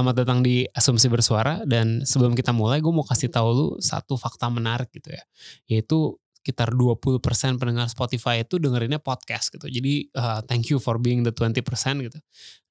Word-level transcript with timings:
Selamat 0.00 0.16
datang 0.16 0.40
di 0.40 0.64
Asumsi 0.72 1.12
Bersuara 1.12 1.60
dan 1.68 2.08
sebelum 2.08 2.32
kita 2.32 2.56
mulai 2.56 2.80
gue 2.80 2.88
mau 2.88 3.04
kasih 3.04 3.28
tahu 3.28 3.48
lu 3.52 3.66
satu 3.84 4.16
fakta 4.16 4.48
menarik 4.48 4.88
gitu 4.96 5.12
ya. 5.12 5.20
Yaitu 5.68 6.16
sekitar 6.40 6.72
20% 6.72 7.20
pendengar 7.60 7.84
Spotify 7.84 8.40
itu 8.40 8.56
dengerinnya 8.56 8.96
podcast 8.96 9.52
gitu. 9.52 9.68
Jadi 9.68 10.08
uh, 10.16 10.40
thank 10.48 10.72
you 10.72 10.80
for 10.80 10.96
being 10.96 11.20
the 11.20 11.28
20% 11.36 11.52
gitu. 12.00 12.16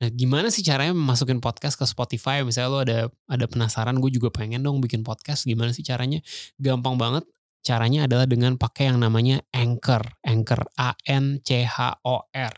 Nah, 0.01 0.09
gimana 0.09 0.49
sih 0.49 0.65
caranya 0.65 0.97
masukin 0.97 1.37
podcast 1.37 1.77
ke 1.77 1.85
Spotify? 1.85 2.41
Misalnya 2.41 2.69
lu 2.73 2.79
ada 2.81 2.99
ada 3.29 3.45
penasaran, 3.45 4.01
gue 4.01 4.09
juga 4.09 4.33
pengen 4.33 4.65
dong 4.65 4.81
bikin 4.81 5.05
podcast. 5.05 5.45
Gimana 5.45 5.69
sih 5.69 5.85
caranya? 5.85 6.25
Gampang 6.57 6.97
banget. 6.97 7.29
Caranya 7.61 8.09
adalah 8.09 8.25
dengan 8.25 8.57
pakai 8.57 8.89
yang 8.89 9.05
namanya 9.05 9.45
Anchor. 9.53 10.01
Anchor 10.25 10.65
A 10.81 10.97
N 11.05 11.45
C 11.45 11.61
H 11.61 12.01
O 12.09 12.25
R 12.33 12.53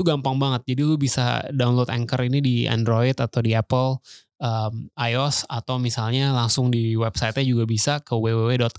itu 0.00 0.08
gampang 0.08 0.40
banget. 0.40 0.64
Jadi 0.72 0.80
lu 0.80 0.96
bisa 0.96 1.44
download 1.52 1.92
Anchor 1.92 2.24
ini 2.24 2.40
di 2.40 2.64
Android 2.64 3.20
atau 3.20 3.44
di 3.44 3.52
Apple 3.52 4.00
um, 4.40 4.88
iOS 4.96 5.44
atau 5.44 5.76
misalnya 5.76 6.32
langsung 6.32 6.72
di 6.72 6.96
websitenya 6.96 7.44
juga 7.44 7.68
bisa 7.68 8.00
ke 8.00 8.16
www.anchor.fm 8.16 8.74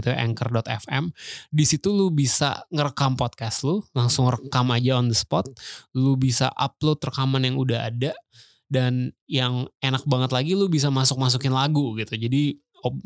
gitu 0.00 0.08
ya, 0.08 0.16
anchor.fm. 0.16 1.12
Di 1.52 1.64
situ 1.68 1.92
lu 1.92 2.08
bisa 2.08 2.64
ngerekam 2.72 3.20
podcast 3.20 3.68
lu, 3.68 3.84
langsung 3.92 4.32
rekam 4.32 4.72
aja 4.72 4.96
on 4.96 5.12
the 5.12 5.18
spot. 5.18 5.44
Lu 5.92 6.16
bisa 6.16 6.48
upload 6.56 7.04
rekaman 7.04 7.44
yang 7.44 7.60
udah 7.60 7.92
ada 7.92 8.16
dan 8.72 9.12
yang 9.28 9.68
enak 9.84 10.08
banget 10.08 10.32
lagi 10.32 10.56
lu 10.56 10.72
bisa 10.72 10.88
masuk-masukin 10.88 11.52
lagu 11.52 11.92
gitu. 12.00 12.16
Jadi 12.16 12.56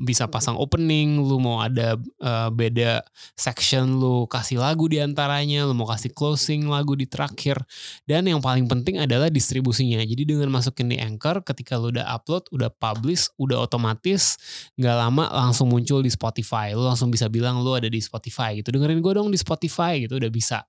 bisa 0.00 0.24
pasang 0.24 0.56
opening, 0.56 1.20
lu 1.20 1.36
mau 1.36 1.60
ada 1.60 2.00
uh, 2.24 2.48
beda 2.48 3.04
section, 3.36 4.00
lu 4.00 4.24
kasih 4.24 4.56
lagu 4.56 4.88
di 4.88 4.96
antaranya, 5.02 5.68
lu 5.68 5.76
mau 5.76 5.84
kasih 5.84 6.14
closing 6.16 6.64
lagu 6.70 6.96
di 6.96 7.04
terakhir. 7.04 7.60
Dan 8.08 8.24
yang 8.24 8.40
paling 8.40 8.64
penting 8.64 8.96
adalah 9.02 9.28
distribusinya. 9.28 10.00
Jadi 10.00 10.24
dengan 10.24 10.48
masukin 10.48 10.88
di 10.88 10.96
Anchor, 10.96 11.44
ketika 11.44 11.76
lu 11.76 11.92
udah 11.92 12.08
upload, 12.16 12.48
udah 12.54 12.72
publish, 12.72 13.28
udah 13.36 13.60
otomatis, 13.68 14.40
nggak 14.80 14.96
lama 14.96 15.28
langsung 15.28 15.68
muncul 15.68 16.00
di 16.00 16.08
Spotify. 16.08 16.72
Lu 16.72 16.86
langsung 16.86 17.12
bisa 17.12 17.28
bilang 17.28 17.60
lu 17.60 17.76
ada 17.76 17.90
di 17.90 18.00
Spotify 18.00 18.56
gitu. 18.56 18.72
Dengerin 18.72 19.04
gue 19.04 19.12
dong 19.12 19.28
di 19.28 19.36
Spotify 19.36 20.00
gitu, 20.00 20.16
udah 20.16 20.32
bisa. 20.32 20.64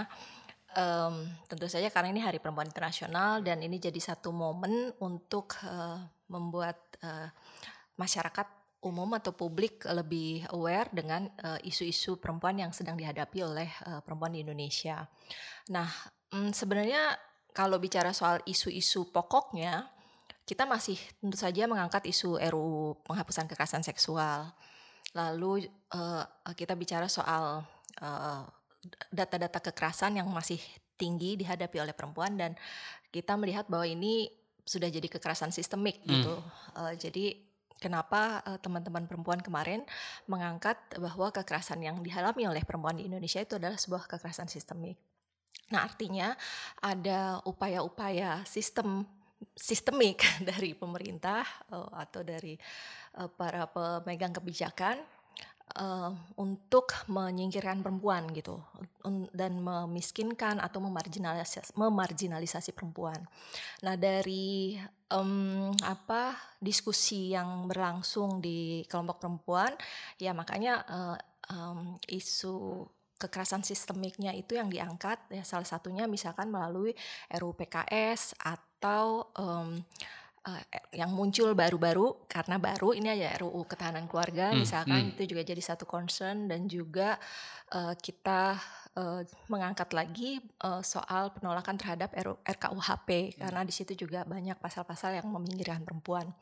um, 0.78 1.27
tentu 1.51 1.67
saja 1.67 1.91
karena 1.91 2.15
ini 2.15 2.23
Hari 2.23 2.39
Perempuan 2.39 2.71
Internasional 2.71 3.43
dan 3.43 3.61
ini 3.61 3.83
jadi 3.83 3.99
satu 3.99 4.31
momen 4.31 4.95
untuk 5.03 5.59
uh, 5.67 5.99
membuat 6.31 6.78
uh, 7.03 7.28
masyarakat 7.99 8.47
umum 8.84 9.16
atau 9.16 9.32
publik 9.32 9.82
lebih 9.88 10.47
aware 10.53 10.92
dengan 10.92 11.26
isu-isu 11.64 12.14
uh, 12.14 12.20
perempuan 12.20 12.60
yang 12.60 12.70
sedang 12.70 12.94
dihadapi 12.94 13.42
oleh 13.42 13.70
uh, 13.88 14.00
perempuan 14.04 14.37
di 14.37 14.44
Indonesia. 14.44 15.09
Nah, 15.72 15.88
um, 16.31 16.53
sebenarnya 16.54 17.16
kalau 17.50 17.81
bicara 17.81 18.12
soal 18.12 18.38
isu-isu 18.47 19.10
pokoknya, 19.10 19.91
kita 20.47 20.69
masih 20.69 20.94
tentu 21.19 21.34
saja 21.34 21.66
mengangkat 21.66 22.06
isu 22.06 22.38
RUU 22.38 23.03
penghapusan 23.03 23.50
kekerasan 23.50 23.82
seksual 23.82 24.54
Lalu 25.16 25.65
uh, 25.97 26.25
kita 26.53 26.76
bicara 26.76 27.09
soal 27.09 27.65
data 27.97 28.44
data-data 29.09 29.72
kekerasan 29.72 30.20
yang 30.20 30.28
masih 30.28 30.60
tinggi 31.00 31.41
dihadapi 31.41 31.81
oleh 31.81 31.97
perempuan 31.97 32.36
dan 32.36 32.53
kita 33.09 33.32
melihat 33.41 33.65
bahwa 33.72 33.88
ini 33.88 34.28
sudah 34.66 34.92
jadi 34.92 35.09
kekerasan 35.09 35.48
sistemik 35.48 36.04
hmm. 36.04 36.09
gitu. 36.12 36.34
Uh, 36.76 36.92
jadi 36.92 37.41
kenapa 37.76 38.41
teman-teman 38.60 39.04
uh, 39.04 39.09
perempuan 39.09 39.41
kemarin 39.41 39.84
mengangkat 40.26 40.76
bahwa 40.97 41.28
kekerasan 41.32 41.84
yang 41.84 42.00
dialami 42.00 42.48
oleh 42.48 42.62
perempuan 42.64 42.97
di 42.97 43.09
Indonesia 43.09 43.42
itu 43.42 43.56
adalah 43.56 43.76
sebuah 43.76 44.09
kekerasan 44.09 44.48
sistemik. 44.48 44.97
Nah, 45.72 45.82
artinya 45.82 46.34
ada 46.78 47.42
upaya-upaya 47.42 48.47
sistem 48.47 49.03
sistemik 49.53 50.25
dari 50.48 50.72
pemerintah 50.72 51.44
uh, 51.72 51.92
atau 51.97 52.25
dari 52.25 52.56
uh, 53.20 53.28
para 53.28 53.69
pemegang 53.69 54.32
kebijakan 54.32 55.00
uh, 55.75 56.15
untuk 56.39 56.95
menyingkirkan 57.10 57.83
perempuan 57.83 58.30
gitu 58.30 58.63
dan 59.34 59.59
memiskinkan 59.59 60.63
atau 60.63 60.78
memarginalisasi, 60.78 61.74
memarginalisasi 61.74 62.71
perempuan. 62.71 63.18
Nah 63.83 63.95
dari 63.98 64.78
um, 65.10 65.74
apa 65.83 66.34
diskusi 66.63 67.34
yang 67.34 67.66
berlangsung 67.66 68.39
di 68.39 68.86
kelompok 68.86 69.22
perempuan, 69.22 69.72
ya 70.18 70.30
makanya 70.30 70.74
uh, 70.86 71.16
um, 71.51 71.98
isu 72.07 72.86
kekerasan 73.16 73.65
sistemiknya 73.65 74.36
itu 74.36 74.60
yang 74.60 74.68
diangkat 74.68 75.16
ya 75.33 75.41
salah 75.41 75.65
satunya 75.65 76.04
misalkan 76.04 76.53
melalui 76.53 76.92
RUU 77.33 77.57
PKS 77.57 78.36
atau 78.36 79.33
um, 79.33 79.80
uh, 80.47 80.63
yang 80.95 81.10
muncul 81.13 81.53
baru-baru 81.53 82.27
karena 82.31 82.57
baru 82.57 82.95
ini 82.95 83.13
aja 83.13 83.34
RUU 83.43 83.66
ketahanan 83.66 84.07
keluarga 84.07 84.54
hmm, 84.54 84.63
misalkan 84.63 85.01
hmm. 85.03 85.13
itu 85.19 85.22
juga 85.34 85.43
jadi 85.43 85.63
satu 85.63 85.84
concern 85.84 86.47
dan 86.47 86.71
juga 86.71 87.19
uh, 87.75 87.95
kita 87.98 88.57
uh, 88.97 89.22
mengangkat 89.47 89.93
lagi 89.93 90.41
uh, 90.65 90.81
soal 90.81 91.31
penolakan 91.37 91.77
terhadap 91.77 92.16
RKUHP 92.43 93.09
hmm. 93.09 93.33
karena 93.45 93.60
di 93.63 93.72
situ 93.72 93.93
juga 93.95 94.25
banyak 94.25 94.57
pasal-pasal 94.59 95.21
yang 95.21 95.28
meminggirkan 95.28 95.84
perempuan. 95.84 96.33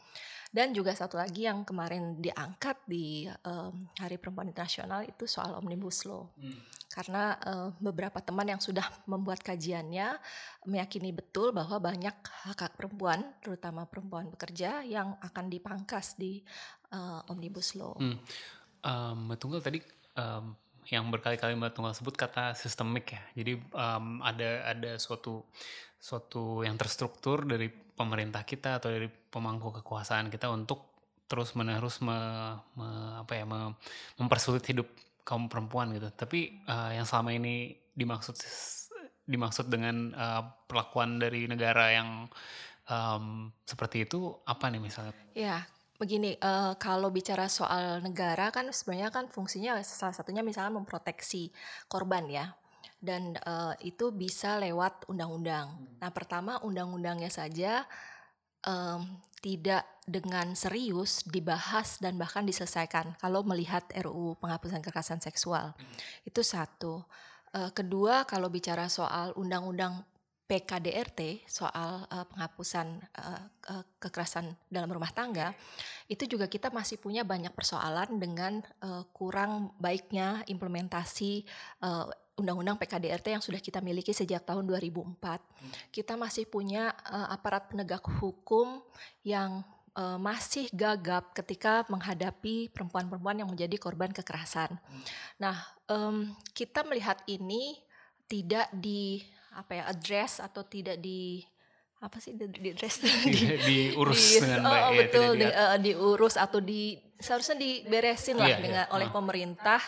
Dan 0.54 0.70
juga 0.70 0.94
satu 0.94 1.18
lagi 1.18 1.50
yang 1.50 1.66
kemarin 1.66 2.14
diangkat 2.22 2.78
di 2.86 3.26
um, 3.42 3.90
Hari 3.98 4.22
Perempuan 4.22 4.54
Internasional 4.54 5.02
itu 5.02 5.26
soal 5.26 5.58
Omnibus 5.58 6.06
Law. 6.06 6.30
Hmm. 6.38 6.62
Karena 6.94 7.34
uh, 7.42 7.74
beberapa 7.82 8.22
teman 8.22 8.46
yang 8.46 8.62
sudah 8.62 8.86
membuat 9.10 9.42
kajiannya 9.42 10.14
meyakini 10.70 11.10
betul 11.10 11.50
bahwa 11.50 11.82
banyak 11.82 12.14
hak-hak 12.46 12.78
perempuan, 12.78 13.34
terutama 13.42 13.82
perempuan 13.90 14.30
bekerja 14.30 14.86
yang 14.86 15.18
akan 15.26 15.50
dipangkas 15.50 16.14
di 16.14 16.38
uh, 16.94 17.26
Omnibus 17.26 17.74
Law. 17.74 17.98
Hmm. 17.98 18.22
Um, 18.86 19.34
Tunggal 19.34 19.58
tadi 19.58 19.82
um, 20.14 20.54
yang 20.92 21.08
berkali-kali 21.08 21.56
Mbak 21.56 21.72
Tunggal 21.76 21.94
sebut 21.96 22.14
kata 22.16 22.52
sistemik 22.52 23.14
ya. 23.14 23.22
Jadi 23.38 23.52
um, 23.72 24.20
ada 24.20 24.68
ada 24.68 24.92
suatu 25.00 25.44
suatu 25.96 26.60
yang 26.60 26.76
terstruktur 26.76 27.48
dari 27.48 27.72
pemerintah 27.72 28.44
kita 28.44 28.82
atau 28.82 28.92
dari 28.92 29.08
pemangku 29.08 29.72
kekuasaan 29.80 30.28
kita 30.28 30.52
untuk 30.52 30.92
terus 31.24 31.56
menerus 31.56 32.04
me, 32.04 32.18
me, 32.76 32.88
apa 33.24 33.32
ya 33.32 33.44
me, 33.48 33.72
mempersulit 34.20 34.60
hidup 34.68 34.88
kaum 35.24 35.48
perempuan 35.48 35.96
gitu. 35.96 36.12
Tapi 36.12 36.60
uh, 36.68 36.92
yang 36.92 37.08
selama 37.08 37.32
ini 37.32 37.72
dimaksud 37.96 38.36
dimaksud 39.24 39.72
dengan 39.72 40.12
uh, 40.12 40.42
perlakuan 40.68 41.16
dari 41.16 41.48
negara 41.48 41.96
yang 41.96 42.28
um, 42.92 43.48
seperti 43.64 44.04
itu 44.04 44.36
apa 44.44 44.68
nih 44.68 44.82
misalnya? 44.84 45.16
Ya, 45.32 45.64
begini 45.94 46.34
uh, 46.42 46.74
kalau 46.74 47.08
bicara 47.14 47.46
soal 47.46 48.02
negara 48.02 48.50
kan 48.50 48.66
sebenarnya 48.74 49.14
kan 49.14 49.30
fungsinya 49.30 49.78
salah 49.86 50.14
satunya 50.14 50.42
misalnya 50.42 50.74
memproteksi 50.74 51.54
korban 51.86 52.26
ya 52.26 52.50
dan 53.04 53.36
uh, 53.44 53.76
itu 53.84 54.08
bisa 54.16 54.56
lewat 54.56 55.04
undang-undang. 55.12 55.76
Nah 56.00 56.10
pertama 56.10 56.56
undang-undangnya 56.64 57.28
saja 57.28 57.84
um, 58.64 59.04
tidak 59.44 59.84
dengan 60.08 60.56
serius 60.56 61.20
dibahas 61.28 62.00
dan 62.00 62.16
bahkan 62.16 62.48
diselesaikan 62.48 63.16
kalau 63.20 63.44
melihat 63.44 63.84
RUU 63.92 64.40
penghapusan 64.40 64.80
kekerasan 64.80 65.20
seksual 65.20 65.76
itu 66.24 66.40
satu. 66.40 67.04
Uh, 67.54 67.70
kedua 67.70 68.26
kalau 68.26 68.50
bicara 68.50 68.90
soal 68.90 69.30
undang-undang 69.38 70.02
PKDRT 70.44 71.48
soal 71.48 72.04
uh, 72.04 72.26
penghapusan 72.28 73.00
uh, 73.16 73.42
uh, 73.72 73.84
kekerasan 73.96 74.52
dalam 74.68 74.92
rumah 74.92 75.08
tangga 75.08 75.56
itu 76.04 76.28
juga 76.28 76.44
kita 76.52 76.68
masih 76.68 77.00
punya 77.00 77.24
banyak 77.24 77.56
persoalan 77.56 78.20
dengan 78.20 78.60
uh, 78.84 79.08
kurang 79.16 79.72
baiknya 79.80 80.44
implementasi 80.44 81.48
uh, 81.80 82.12
undang-undang 82.36 82.76
PKDRT 82.76 83.26
yang 83.40 83.44
sudah 83.44 83.62
kita 83.62 83.78
miliki 83.78 84.10
sejak 84.10 84.42
tahun 84.42 84.66
2004. 84.66 85.16
Hmm. 85.16 85.40
Kita 85.94 86.18
masih 86.18 86.44
punya 86.50 86.90
uh, 87.06 87.30
aparat 87.30 87.70
penegak 87.70 88.04
hukum 88.20 88.82
yang 89.22 89.62
uh, 89.94 90.18
masih 90.18 90.66
gagap 90.74 91.32
ketika 91.32 91.86
menghadapi 91.86 92.68
perempuan-perempuan 92.74 93.40
yang 93.40 93.48
menjadi 93.50 93.78
korban 93.78 94.10
kekerasan. 94.10 94.76
Hmm. 94.76 95.02
Nah, 95.38 95.56
um, 95.86 96.34
kita 96.52 96.82
melihat 96.82 97.22
ini 97.30 97.78
tidak 98.26 98.66
di 98.74 99.22
apa 99.54 99.72
ya 99.80 99.84
address 99.88 100.42
atau 100.42 100.66
tidak 100.66 100.98
di 100.98 101.42
apa 102.04 102.20
sih 102.20 102.36
di, 102.36 102.44
di 102.50 102.68
address 102.74 103.00
di, 103.04 103.42
diurus 103.64 104.20
di, 104.20 104.44
dengan 104.44 104.60
oh, 104.66 104.70
baik 104.70 104.84
oh, 104.84 104.92
betul 104.98 105.30
di, 105.40 105.46
uh, 105.48 105.78
diurus 105.80 106.34
atau 106.36 106.60
di 106.60 106.98
seharusnya 107.16 107.56
diberesin 107.56 108.36
lah 108.36 108.50
yeah, 108.52 108.60
dengan 108.60 108.84
yeah. 108.90 108.94
oleh 108.94 109.08
uh. 109.08 109.14
pemerintah 109.14 109.80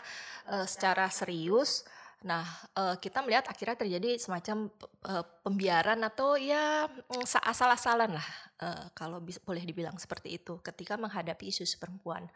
uh, 0.49 0.65
secara 0.65 1.11
serius 1.13 1.85
Nah, 2.25 2.43
uh, 2.75 2.97
kita 2.97 3.23
melihat 3.23 3.47
akhirnya 3.47 3.77
terjadi 3.77 4.19
semacam 4.19 4.73
uh, 5.07 5.23
pembiaran 5.47 6.01
atau 6.03 6.35
ya 6.35 6.89
mm, 6.89 7.23
asal-asalan 7.23 8.19
lah 8.19 8.29
uh, 8.67 8.91
kalau 8.97 9.23
bisa, 9.23 9.39
boleh 9.47 9.63
dibilang 9.63 9.95
seperti 9.95 10.41
itu 10.41 10.59
ketika 10.59 10.99
menghadapi 10.99 11.53
isu 11.53 11.63
perempuan. 11.79 12.27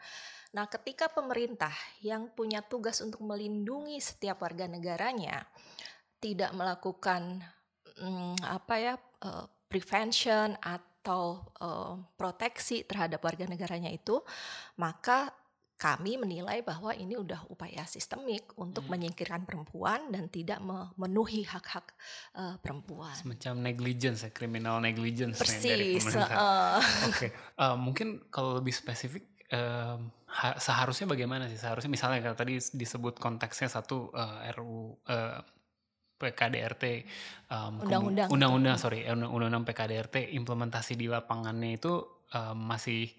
Nah, 0.55 0.69
ketika 0.71 1.11
pemerintah 1.11 1.73
yang 2.05 2.31
punya 2.31 2.63
tugas 2.63 3.03
untuk 3.03 3.19
melindungi 3.25 3.99
setiap 3.99 4.39
warga 4.45 4.69
negaranya 4.69 5.43
tidak 6.21 6.53
melakukan 6.53 7.41
um, 7.99 8.37
apa 8.45 8.75
ya 8.77 8.93
uh, 9.25 9.49
prevention 9.65 10.53
atau 10.61 11.41
uh, 11.57 11.97
proteksi 12.15 12.85
terhadap 12.85 13.19
warga 13.25 13.49
negaranya 13.49 13.89
itu, 13.89 14.21
maka 14.77 15.33
kami 15.81 16.13
menilai 16.13 16.61
bahwa 16.61 16.93
ini 16.93 17.17
udah 17.17 17.49
upaya 17.49 17.81
sistemik 17.89 18.53
untuk 18.53 18.85
hmm. 18.85 18.93
menyingkirkan 18.93 19.49
perempuan 19.49 20.13
dan 20.13 20.29
tidak 20.29 20.61
memenuhi 20.61 21.41
hak-hak 21.41 21.97
uh, 22.37 22.61
perempuan. 22.61 23.17
Semacam 23.17 23.65
negligence 23.65 24.21
ya, 24.21 24.29
criminal 24.29 24.77
negligence 24.77 25.41
Persis. 25.41 25.65
dari 25.65 25.97
pemerintah. 25.97 26.37
Uh. 26.37 26.77
Oke, 27.09 27.17
okay. 27.17 27.29
uh, 27.57 27.73
mungkin 27.73 28.29
kalau 28.29 28.61
lebih 28.61 28.77
spesifik 28.77 29.25
uh, 29.49 29.97
seharusnya 30.61 31.09
bagaimana 31.09 31.49
sih? 31.49 31.57
Seharusnya 31.57 31.89
misalnya 31.89 32.21
kalau 32.21 32.37
tadi 32.37 32.61
disebut 32.61 33.17
konteksnya 33.17 33.65
satu 33.65 34.13
uh, 34.13 34.45
RU 34.53 35.01
uh, 35.09 35.41
PKDRT 36.21 36.85
um, 37.49 37.81
undang-undang 37.81 38.29
undang-undang 38.29 38.77
sorry 38.77 39.09
undang-undang 39.09 39.65
PKDRT 39.65 40.37
implementasi 40.37 40.93
di 40.93 41.09
lapangannya 41.09 41.81
itu 41.81 41.97
um, 42.37 42.57
masih 42.69 43.09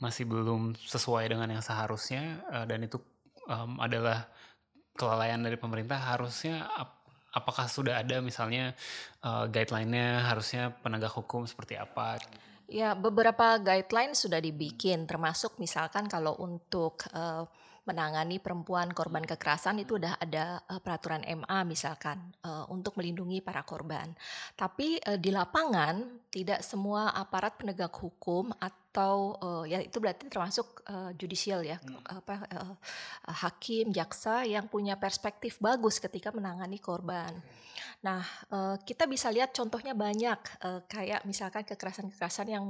masih 0.00 0.24
belum 0.24 0.76
sesuai 0.76 1.28
dengan 1.28 1.48
yang 1.52 1.64
seharusnya 1.64 2.40
uh, 2.48 2.64
dan 2.64 2.84
itu 2.84 2.96
um, 3.48 3.76
adalah 3.80 4.28
kelalaian 4.96 5.40
dari 5.44 5.60
pemerintah 5.60 6.00
harusnya 6.00 6.64
ap 6.72 6.96
apakah 7.36 7.68
sudah 7.68 8.00
ada 8.00 8.24
misalnya 8.24 8.72
uh, 9.20 9.44
guideline-nya 9.52 10.24
harusnya 10.24 10.72
penegak 10.80 11.12
hukum 11.12 11.44
seperti 11.44 11.76
apa? 11.76 12.16
Ya 12.64 12.96
beberapa 12.96 13.60
guideline 13.60 14.16
sudah 14.16 14.40
dibikin 14.40 15.04
termasuk 15.04 15.60
misalkan 15.60 16.08
kalau 16.08 16.32
untuk 16.40 17.04
uh, 17.12 17.44
menangani 17.86 18.42
perempuan 18.42 18.90
korban 18.90 19.22
kekerasan 19.22 19.78
itu 19.78 19.96
udah 19.96 20.18
ada 20.18 20.58
uh, 20.66 20.82
peraturan 20.82 21.22
MA 21.22 21.62
misalkan 21.62 22.18
uh, 22.42 22.66
untuk 22.68 22.98
melindungi 22.98 23.38
para 23.40 23.62
korban. 23.62 24.10
Tapi 24.58 24.98
uh, 25.06 25.14
di 25.16 25.30
lapangan 25.30 26.26
tidak 26.28 26.66
semua 26.66 27.14
aparat 27.14 27.54
penegak 27.54 27.94
hukum 27.94 28.50
atau 28.58 29.38
uh, 29.38 29.64
ya 29.64 29.78
itu 29.78 30.02
berarti 30.02 30.26
termasuk 30.26 30.82
uh, 30.90 31.14
judicial 31.14 31.62
ya 31.62 31.78
hmm. 31.78 32.02
apa 32.10 32.34
uh, 32.58 32.74
hakim 33.46 33.94
jaksa 33.94 34.42
yang 34.42 34.66
punya 34.66 34.98
perspektif 34.98 35.62
bagus 35.62 36.02
ketika 36.02 36.34
menangani 36.34 36.82
korban. 36.82 37.30
Nah, 38.04 38.22
uh, 38.52 38.76
kita 38.82 39.08
bisa 39.08 39.32
lihat 39.32 39.56
contohnya 39.56 39.96
banyak 39.96 40.40
uh, 40.62 40.80
kayak 40.84 41.24
misalkan 41.24 41.64
kekerasan-kekerasan 41.64 42.48
yang 42.52 42.66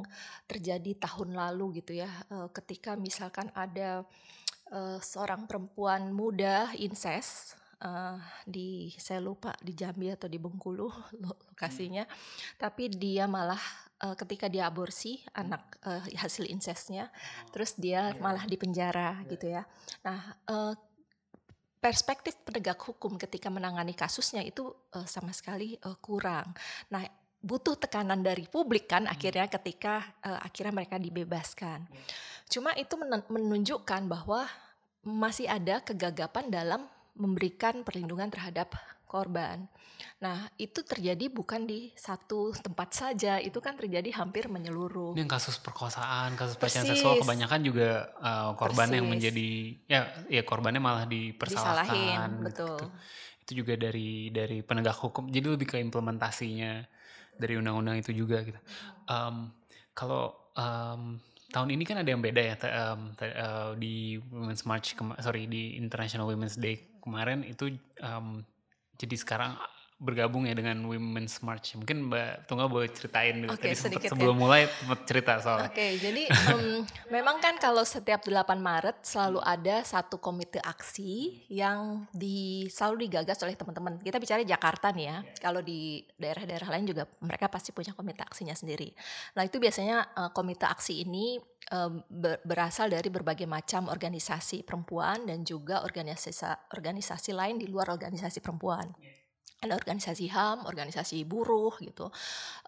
terjadi 0.47 0.97
tahun 0.97 1.35
lalu 1.35 1.83
gitu 1.83 1.99
ya, 1.99 2.11
uh, 2.31 2.49
ketika 2.55 2.95
misalkan 2.95 3.51
ada 3.53 4.07
uh, 4.73 4.99
seorang 4.99 5.45
perempuan 5.45 6.11
muda 6.11 6.73
incest 6.79 7.59
uh, 7.83 8.19
di 8.47 8.91
saya 8.97 9.21
lupa 9.21 9.53
di 9.61 9.77
Jambi 9.77 10.11
atau 10.11 10.27
di 10.31 10.39
Bengkulu 10.41 10.89
lokasinya, 11.27 12.05
hmm. 12.07 12.59
tapi 12.59 12.89
dia 12.91 13.29
malah 13.29 13.61
uh, 14.03 14.15
ketika 14.17 14.49
dia 14.49 14.67
aborsi 14.67 15.21
anak 15.37 15.79
uh, 15.85 16.03
hasil 16.17 16.49
incestnya, 16.49 17.11
oh. 17.11 17.51
terus 17.53 17.77
dia 17.77 18.11
yeah. 18.15 18.23
malah 18.23 18.45
di 18.49 18.57
penjara 18.59 19.23
yeah. 19.23 19.31
gitu 19.31 19.47
ya. 19.53 19.63
Nah. 20.07 20.21
Uh, 20.49 20.75
perspektif 21.77 22.35
penegak 22.43 22.83
hukum 22.83 23.15
ketika 23.15 23.47
menangani 23.47 23.95
kasusnya 23.95 24.43
itu 24.43 24.75
uh, 24.97 25.07
sama 25.07 25.31
sekali 25.31 25.79
uh, 25.87 25.95
kurang. 26.03 26.51
Nah, 26.91 27.07
butuh 27.47 27.79
tekanan 27.79 28.27
dari 28.27 28.51
publik 28.51 28.91
kan 28.91 29.07
hmm. 29.07 29.15
akhirnya 29.15 29.47
ketika 29.47 30.03
uh, 30.27 30.43
akhirnya 30.43 30.75
mereka 30.75 30.99
dibebaskan. 30.99 31.87
Hmm. 31.87 32.07
Cuma 32.51 32.75
itu 32.75 32.95
menunjukkan 33.31 34.03
bahwa 34.11 34.47
masih 35.07 35.47
ada 35.47 35.79
kegagapan 35.83 36.51
dalam 36.51 36.83
memberikan 37.15 37.87
perlindungan 37.87 38.27
terhadap 38.29 38.75
korban. 39.07 39.71
Nah, 40.21 40.51
itu 40.61 40.83
terjadi 40.83 41.31
bukan 41.31 41.65
di 41.65 41.95
satu 41.97 42.53
tempat 42.57 42.93
saja, 42.93 43.39
itu 43.41 43.61
kan 43.63 43.79
terjadi 43.79 44.13
hampir 44.17 44.51
menyeluruh. 44.51 45.15
Ini 45.17 45.25
kasus 45.25 45.57
perkosaan, 45.63 46.37
kasus 46.37 46.59
pelecehan 46.59 46.91
seksual 46.91 47.23
kebanyakan 47.23 47.61
juga 47.65 48.13
uh, 48.21 48.53
korban 48.59 48.91
Persis. 48.91 48.97
yang 48.99 49.07
menjadi 49.09 49.49
ya 49.87 50.01
ya 50.29 50.43
korbannya 50.43 50.83
malah 50.83 51.05
dipersalahkan. 51.09 51.87
Disalahin, 51.87 52.31
gitu. 52.33 52.45
betul. 52.45 52.79
Itu 53.47 53.53
juga 53.63 53.75
dari 53.79 54.35
dari 54.35 54.59
penegak 54.61 54.99
hukum. 55.01 55.31
Jadi 55.31 55.47
lebih 55.47 55.69
ke 55.69 55.77
implementasinya 55.81 56.96
dari 57.37 57.57
undang-undang 57.61 58.01
itu 58.01 58.13
juga 58.13 58.43
gitu. 58.43 58.59
Um, 59.07 59.53
kalau 59.97 60.35
um, 60.57 61.21
tahun 61.53 61.69
ini 61.73 61.85
kan 61.87 62.03
ada 62.03 62.11
yang 62.11 62.21
beda 62.21 62.43
ya 62.43 62.57
um, 62.93 63.15
uh, 63.17 63.73
di 63.79 64.19
Women's 64.29 64.67
March 64.67 64.99
sorry 65.23 65.47
di 65.47 65.79
International 65.79 66.27
Women's 66.27 66.59
Day 66.59 66.99
kemarin 67.01 67.47
itu 67.47 67.77
um, 68.03 68.43
jadi 68.99 69.17
sekarang 69.17 69.55
bergabung 69.97 70.45
ya 70.45 70.53
dengan 70.53 70.77
Women's 70.85 71.41
March. 71.41 71.73
Mungkin 71.73 72.13
Mbak 72.13 72.45
Tunggal 72.45 72.69
boleh 72.69 72.93
ceritain 72.93 73.41
dulu 73.41 73.57
Oke, 73.57 73.73
tadi 73.73 73.77
sempat 73.81 74.05
ya. 74.05 74.11
sebelum 74.13 74.37
mulai 74.37 74.69
sempat 74.69 75.01
cerita 75.09 75.41
soalnya. 75.41 75.73
Oke, 75.73 75.97
jadi 75.97 76.23
em, 76.29 76.85
memang 77.09 77.41
kan 77.41 77.57
kalau 77.57 77.81
setiap 77.81 78.21
8 78.21 78.61
Maret 78.61 79.01
selalu 79.01 79.41
ada 79.41 79.81
satu 79.89 80.21
komite 80.21 80.61
aksi 80.61 81.45
yang 81.49 82.05
di 82.13 82.69
selalu 82.69 83.09
digagas 83.09 83.41
oleh 83.41 83.57
teman-teman. 83.57 83.97
Kita 84.05 84.21
bicara 84.21 84.45
Jakarta 84.45 84.93
nih 84.93 85.07
ya. 85.09 85.19
Kalau 85.41 85.65
di 85.65 86.05
daerah-daerah 86.21 86.69
lain 86.77 86.93
juga 86.93 87.09
mereka 87.25 87.49
pasti 87.49 87.73
punya 87.73 87.97
komite 87.97 88.21
aksinya 88.21 88.53
sendiri. 88.53 88.93
Nah, 89.33 89.49
itu 89.49 89.57
biasanya 89.57 90.13
eh, 90.13 90.31
komite 90.37 90.69
aksi 90.69 91.09
ini 91.09 91.41
ber- 92.07 92.43
berasal 92.47 92.87
dari 92.87 93.11
berbagai 93.11 93.49
macam 93.49 93.91
organisasi 93.91 94.63
perempuan 94.63 95.27
dan 95.27 95.43
juga 95.43 95.83
organisasi 95.83 96.71
organisasi 96.71 97.35
lain 97.35 97.59
di 97.59 97.67
luar 97.67 97.91
organisasi 97.91 98.39
perempuan. 98.39 98.95
Ada 99.67 99.75
organisasi 99.77 100.27
HAM, 100.31 100.65
organisasi 100.65 101.27
buruh 101.27 101.75
gitu, 101.83 102.09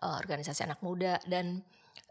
eh, 0.02 0.16
organisasi 0.18 0.66
anak 0.66 0.80
muda 0.82 1.16
dan 1.24 1.62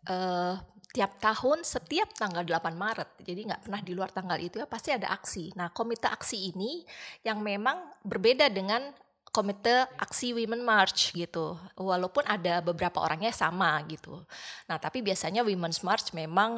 eh, 0.08 0.56
tiap 0.96 1.20
tahun 1.20 1.62
setiap 1.68 2.16
tanggal 2.16 2.42
8 2.48 2.74
Maret, 2.74 3.22
jadi 3.22 3.42
nggak 3.54 3.62
pernah 3.68 3.82
di 3.84 3.92
luar 3.92 4.10
tanggal 4.10 4.40
itu 4.40 4.58
ya 4.58 4.66
pasti 4.66 4.96
ada 4.96 5.12
aksi. 5.14 5.54
Nah 5.60 5.70
komite 5.76 6.08
aksi 6.08 6.56
ini 6.56 6.82
yang 7.28 7.44
memang 7.44 7.78
berbeda 8.02 8.48
dengan 8.50 8.96
komite 9.30 9.86
aksi 10.00 10.34
Women 10.34 10.64
March 10.66 11.14
gitu, 11.14 11.60
walaupun 11.78 12.26
ada 12.26 12.64
beberapa 12.64 13.04
orangnya 13.04 13.30
sama 13.36 13.78
gitu. 13.86 14.18
Nah 14.66 14.82
tapi 14.82 15.06
biasanya 15.06 15.46
Women's 15.46 15.86
March 15.86 16.16
memang 16.16 16.58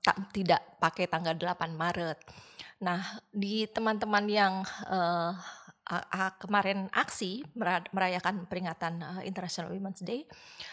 tak, 0.00 0.16
tidak 0.32 0.62
pakai 0.80 1.10
tanggal 1.10 1.36
8 1.36 1.76
Maret. 1.76 2.18
Nah 2.80 3.20
di 3.32 3.64
teman-teman 3.68 4.24
yang 4.28 4.54
eh, 4.88 5.32
a- 5.88 6.34
kemarin 6.34 6.90
aksi 6.90 7.46
mera- 7.54 7.86
merayakan 7.90 8.44
peringatan 8.44 8.98
eh, 8.98 9.22
International 9.24 9.70
Women's 9.70 10.02
Day, 10.02 10.26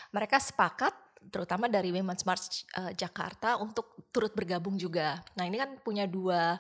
mereka 0.10 0.38
sepakat 0.38 0.93
terutama 1.24 1.65
dari 1.67 1.89
Women's 1.89 2.25
March 2.25 2.65
eh, 2.74 2.91
Jakarta 2.93 3.55
untuk 3.55 3.93
turut 4.10 4.34
bergabung 4.34 4.75
juga. 4.75 5.22
Nah 5.34 5.46
ini 5.46 5.55
kan 5.55 5.77
punya 5.79 6.03
dua 6.03 6.58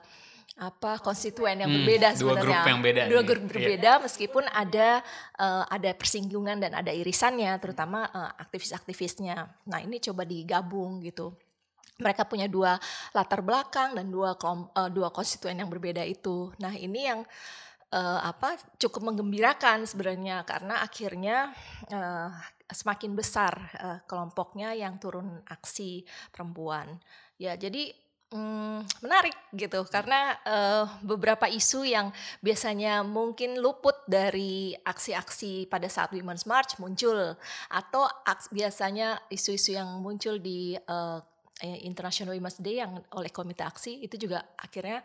apa 0.53 1.01
konstituen 1.01 1.57
yang 1.57 1.65
Hmm, 1.65 1.81
berbeda 1.81 2.13
dua 2.13 2.17
sebenarnya. 2.37 2.45
grup 2.45 2.69
yang 2.69 2.79
beda 2.79 3.01
Dua 3.09 3.21
nih. 3.21 3.27
grup 3.27 3.41
Iya. 3.41 3.49
berbeda 3.49 3.91
meskipun 3.99 4.43
ada 4.47 4.87
eh, 5.35 5.63
ada 5.67 5.89
persinggungan 5.91 6.57
dan 6.61 6.71
ada 6.73 6.93
irisannya, 6.93 7.49
terutama 7.57 8.05
eh, 8.05 8.31
aktivis-aktivisnya. 8.37 9.35
Nah 9.65 9.79
ini 9.81 9.97
coba 9.99 10.23
digabung 10.23 11.01
gitu. 11.01 11.33
Mereka 11.97 12.25
punya 12.25 12.45
dua 12.45 12.77
latar 13.11 13.41
belakang 13.41 13.97
dan 13.97 14.07
dua 14.07 14.37
eh, 14.37 14.89
dua 14.89 15.09
konstituen 15.09 15.57
yang 15.57 15.67
berbeda 15.67 16.05
itu. 16.05 16.53
Nah 16.61 16.71
ini 16.71 17.01
yang 17.03 17.25
eh, 17.93 18.19
apa 18.25 18.57
cukup 18.81 19.13
menggembirakan 19.13 19.85
sebenarnya 19.85 20.41
karena 20.43 20.81
akhirnya 20.81 21.53
eh, 21.93 22.29
semakin 22.73 23.13
besar 23.13 23.53
eh, 23.77 23.99
kelompoknya 24.09 24.73
yang 24.73 24.97
turun 24.97 25.39
aksi 25.45 26.01
perempuan. 26.33 26.97
Ya 27.37 27.53
jadi 27.53 27.93
mm, 28.33 29.05
menarik 29.05 29.37
gitu 29.53 29.85
karena 29.87 30.35
eh, 30.43 30.85
beberapa 31.05 31.45
isu 31.45 31.85
yang 31.85 32.09
biasanya 32.41 33.05
mungkin 33.05 33.61
luput 33.61 33.95
dari 34.09 34.73
aksi-aksi 34.73 35.69
pada 35.69 35.85
saat 35.87 36.09
Women's 36.11 36.49
March 36.49 36.81
muncul 36.81 37.37
atau 37.69 38.03
biasanya 38.49 39.21
isu-isu 39.29 39.77
yang 39.77 40.01
muncul 40.01 40.41
di 40.41 40.73
eh, 40.75 41.19
eh, 41.63 41.87
International 41.87 42.35
Women's 42.35 42.59
Day 42.59 42.83
yang 42.83 42.99
oleh 43.15 43.31
komite 43.31 43.63
aksi 43.63 44.03
itu 44.03 44.27
juga 44.27 44.43
akhirnya 44.59 44.99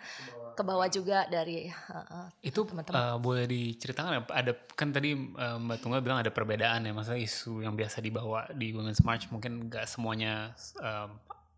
ke 0.58 0.62
bawah 0.66 0.90
juga 0.90 1.30
dari 1.30 1.70
eh, 1.70 2.26
Itu 2.42 2.66
teman-teman. 2.66 2.98
eh, 2.98 3.16
boleh 3.22 3.46
diceritakan 3.46 4.10
nggak? 4.18 4.34
ada 4.34 4.52
kan 4.74 4.90
tadi 4.90 5.14
eh, 5.14 5.56
Mbak 5.62 5.78
Tunggal 5.78 6.02
bilang 6.02 6.18
ada 6.18 6.34
perbedaan 6.34 6.82
ya, 6.82 6.90
masalah 6.90 7.22
isu 7.22 7.62
yang 7.62 7.78
biasa 7.78 8.02
dibawa 8.02 8.50
di 8.50 8.74
Women's 8.74 9.06
March 9.06 9.30
mungkin 9.30 9.70
nggak 9.70 9.86
semuanya 9.86 10.50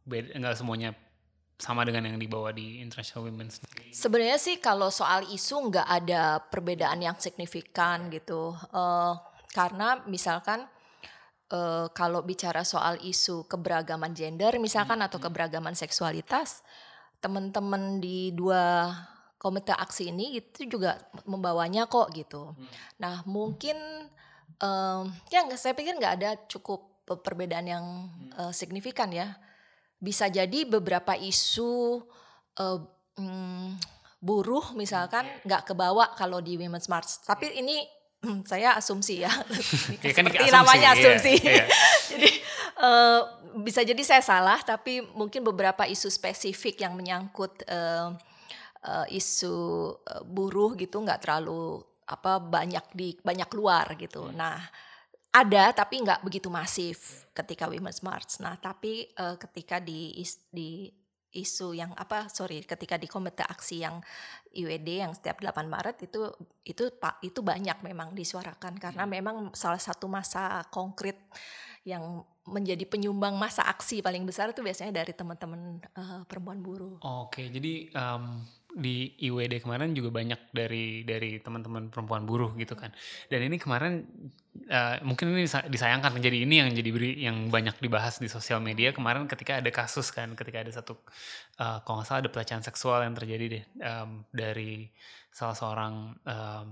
beda, 0.05 0.37
nggak 0.37 0.57
semuanya 0.61 0.93
sama 1.61 1.85
dengan 1.85 2.09
yang 2.09 2.17
dibawa 2.17 2.57
di 2.57 2.81
International 2.81 3.29
Women's 3.29 3.61
Day. 3.61 3.93
Sebenarnya 3.93 4.41
sih 4.41 4.57
kalau 4.57 4.89
soal 4.89 5.29
isu 5.29 5.69
nggak 5.69 5.89
ada 5.89 6.41
perbedaan 6.41 7.05
yang 7.05 7.17
signifikan 7.21 8.09
gitu. 8.09 8.57
Eh, 8.57 9.15
karena 9.53 10.01
misalkan 10.09 10.65
eh, 11.51 11.87
kalau 11.93 12.23
bicara 12.23 12.63
soal 12.63 12.97
isu 13.03 13.45
keberagaman 13.51 14.15
gender 14.15 14.55
misalkan 14.63 15.03
atau 15.03 15.19
keberagaman 15.19 15.75
seksualitas, 15.75 16.63
teman-teman 17.21 18.01
di 18.01 18.33
dua 18.33 18.89
komite 19.41 19.73
aksi 19.73 20.13
ini 20.13 20.37
itu 20.37 20.69
juga 20.69 21.01
membawanya 21.25 21.89
kok 21.89 22.13
gitu. 22.13 22.53
Nah 23.01 23.25
mungkin 23.25 23.77
em, 24.61 25.03
ya 25.33 25.45
saya 25.57 25.73
pikir 25.73 25.97
nggak 25.97 26.15
ada 26.21 26.31
cukup 26.49 27.05
pe- 27.09 27.21
perbedaan 27.21 27.67
yang 27.69 27.87
eh, 28.37 28.53
signifikan 28.53 29.09
ya. 29.13 29.37
Bisa 30.01 30.29
jadi 30.33 30.65
beberapa 30.69 31.17
isu 31.17 32.05
eh, 32.61 32.81
mm, 33.21 33.81
buruh 34.21 34.77
misalkan 34.77 35.25
nggak 35.49 35.73
kebawa 35.73 36.13
kalau 36.17 36.45
di 36.45 36.61
Women's 36.61 36.89
March. 36.93 37.25
Tapi 37.25 37.57
ini 37.57 37.81
hmm, 38.25 38.47
saya 38.47 38.77
asumsi 38.77 39.25
ya. 39.25 39.33
Ya 40.05 40.13
kan 40.15 40.25
Seperti 40.29 40.39
asumsi, 40.49 40.57
namanya 40.57 40.91
iya, 40.95 41.01
asumsi. 41.01 41.33
iya. 41.41 41.65
jadi 42.13 42.31
eh, 42.81 43.21
bisa 43.61 43.81
jadi 43.83 44.03
saya 44.07 44.23
salah, 44.23 44.61
tapi 44.63 45.05
mungkin 45.17 45.45
beberapa 45.45 45.85
isu 45.85 46.09
spesifik 46.09 46.81
yang 46.85 46.95
menyangkut 46.97 47.65
eh, 47.67 48.09
eh, 48.87 49.07
isu 49.17 49.57
buruh 50.29 50.77
gitu 50.79 51.01
nggak 51.03 51.27
terlalu 51.27 51.83
apa 52.11 52.43
banyak 52.43 52.85
di 52.93 53.15
banyak 53.23 53.51
luar 53.55 53.95
gitu. 53.95 54.35
Nah 54.35 54.59
ada 55.31 55.71
tapi 55.71 56.03
nggak 56.03 56.27
begitu 56.27 56.51
masif 56.51 57.31
ketika 57.31 57.71
Women's 57.71 58.03
March. 58.03 58.43
Nah 58.43 58.59
tapi 58.59 59.07
eh, 59.15 59.37
ketika 59.39 59.79
di 59.79 60.19
di 60.51 60.91
isu 61.31 61.79
yang 61.79 61.95
apa 61.95 62.27
sorry 62.27 62.67
ketika 62.67 62.99
di 62.99 63.07
komite 63.07 63.47
aksi 63.47 63.87
yang 63.87 64.03
IWD 64.51 64.89
yang 64.89 65.13
setiap 65.15 65.39
8 65.39 65.67
Maret 65.71 66.03
itu 66.03 66.27
itu 66.67 66.91
pak 66.99 67.23
itu 67.23 67.39
banyak 67.39 67.79
memang 67.87 68.11
disuarakan 68.13 68.79
karena 68.83 69.07
memang 69.07 69.55
salah 69.55 69.79
satu 69.79 70.11
masa 70.11 70.67
konkret 70.75 71.19
yang 71.87 72.27
menjadi 72.45 72.85
penyumbang 72.85 73.39
masa 73.39 73.65
aksi 73.65 74.03
paling 74.03 74.27
besar 74.27 74.51
itu 74.51 74.61
biasanya 74.61 75.01
dari 75.01 75.15
teman-teman 75.15 75.81
eh, 75.81 76.23
perempuan 76.27 76.61
buruh. 76.61 76.99
Oke, 77.01 77.47
jadi 77.49 77.89
em, 77.95 78.25
di 78.77 79.19
IWD 79.19 79.67
kemarin 79.67 79.91
juga 79.93 80.15
banyak 80.15 80.55
dari 80.55 81.03
dari 81.03 81.43
teman-teman 81.43 81.91
perempuan 81.91 82.23
buruh 82.23 82.55
gitu 82.55 82.79
kan. 82.79 82.95
Dan 83.27 83.51
ini 83.51 83.59
kemarin 83.59 84.07
eh, 84.71 84.97
mungkin 85.03 85.35
ini 85.35 85.47
disa- 85.47 85.67
disayangkan 85.67 86.15
jadi 86.23 86.47
ini 86.47 86.55
yang 86.63 86.69
jadi 86.71 86.91
beri 86.95 87.11
yang 87.19 87.37
banyak 87.51 87.79
dibahas 87.83 88.23
di 88.23 88.31
sosial 88.31 88.63
media 88.63 88.95
kemarin 88.95 89.27
ketika 89.27 89.59
ada 89.59 89.71
kasus 89.75 90.15
kan, 90.15 90.35
ketika 90.39 90.63
ada 90.63 90.71
satu 90.71 90.95
eh, 91.59 91.79
kalau 91.83 92.03
nggak 92.03 92.09
salah 92.09 92.21
ada 92.23 92.31
pelecehan 92.31 92.63
seksual 92.63 93.03
yang 93.03 93.15
terjadi 93.19 93.45
deh 93.59 93.65
em, 93.83 94.11
dari 94.31 94.87
salah 95.35 95.55
seorang 95.59 95.95
em, 96.27 96.67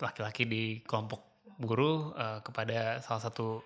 laki-laki 0.00 0.44
di 0.48 0.64
kelompok 0.84 1.20
buruh 1.56 2.12
eh, 2.16 2.38
kepada 2.44 3.00
salah 3.00 3.22
satu 3.22 3.62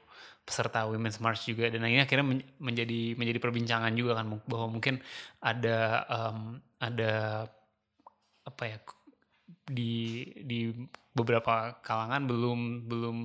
peserta 0.46 0.86
Women's 0.86 1.18
March 1.18 1.42
juga 1.50 1.66
dan 1.66 1.82
ini 1.82 1.98
akhirnya 2.06 2.22
men- 2.22 2.46
menjadi 2.62 3.18
menjadi 3.18 3.38
perbincangan 3.42 3.90
juga 3.98 4.14
kan 4.22 4.26
bahwa 4.46 4.66
mungkin 4.70 5.02
ada 5.42 6.06
em, 6.06 6.38
ada 6.78 7.12
apa 8.56 8.64
ya 8.64 8.78
di 9.68 10.24
di 10.40 10.72
beberapa 11.12 11.76
kalangan 11.84 12.24
belum 12.24 12.88
belum 12.88 13.18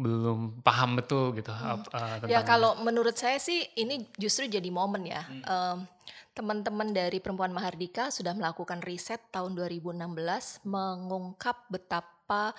belum 0.00 0.38
paham 0.64 0.96
betul 0.96 1.36
gitu 1.36 1.52
ap- 1.52 1.92
eh, 1.92 2.32
Ya 2.32 2.40
kalau 2.42 2.80
menurut 2.80 3.12
saya 3.12 3.36
sih 3.36 3.60
ini 3.76 4.08
justru 4.16 4.48
jadi 4.48 4.66
momen 4.72 5.04
ya. 5.04 5.20
Em, 5.28 5.84
Teman-teman 6.32 6.96
dari 6.96 7.20
Perempuan 7.20 7.52
Mahardika 7.52 8.08
sudah 8.08 8.32
melakukan 8.32 8.80
riset 8.80 9.20
tahun 9.28 9.52
2016 9.52 10.64
mengungkap 10.64 11.68
betapa 11.68 12.56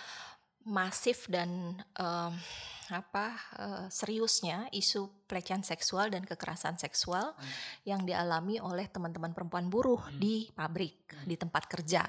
masif 0.64 1.28
dan 1.28 1.80
em, 2.00 2.34
apa 2.92 3.26
eh, 3.58 3.86
seriusnya 3.88 4.68
isu 4.76 5.26
pelecehan 5.28 5.64
seksual 5.64 6.12
dan 6.12 6.28
kekerasan 6.28 6.76
seksual 6.76 7.32
yang 7.88 8.04
dialami 8.04 8.60
oleh 8.60 8.86
teman-teman 8.92 9.32
perempuan 9.32 9.72
buruh 9.72 10.04
di 10.12 10.52
pabrik, 10.52 11.16
di 11.24 11.40
tempat 11.40 11.64
kerja. 11.66 12.04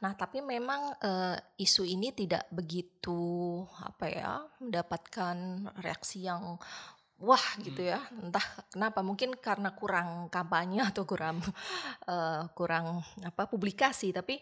Nah, 0.00 0.12
tapi 0.16 0.40
memang 0.40 0.96
eh, 1.00 1.36
isu 1.60 1.84
ini 1.84 2.12
tidak 2.16 2.48
begitu 2.48 3.62
apa 3.84 4.06
ya 4.08 4.32
mendapatkan 4.58 5.36
reaksi 5.84 6.24
yang 6.24 6.56
wah 7.18 7.46
gitu 7.60 7.82
ya. 7.82 8.00
Entah 8.22 8.44
kenapa, 8.72 9.02
mungkin 9.02 9.34
karena 9.36 9.74
kurang 9.74 10.30
kampanye 10.32 10.82
atau 10.90 11.04
kurang 11.04 11.42
eh, 12.06 12.42
kurang 12.56 13.04
apa 13.22 13.44
publikasi, 13.50 14.14
tapi 14.14 14.40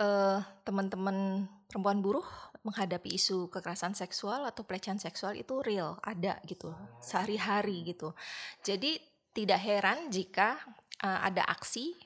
eh, 0.00 0.38
teman-teman 0.64 1.46
perempuan 1.70 2.02
buruh 2.02 2.26
menghadapi 2.60 3.16
isu 3.16 3.48
kekerasan 3.48 3.96
seksual 3.96 4.44
atau 4.44 4.62
pelecehan 4.64 5.00
seksual 5.00 5.36
itu 5.36 5.64
real, 5.64 5.96
ada 6.04 6.36
gitu, 6.44 6.72
sehari-hari 7.00 7.82
gitu. 7.88 8.12
Jadi 8.60 9.00
tidak 9.32 9.60
heran 9.62 10.12
jika 10.12 10.60
eh, 11.00 11.20
ada 11.24 11.46
aksi 11.48 11.96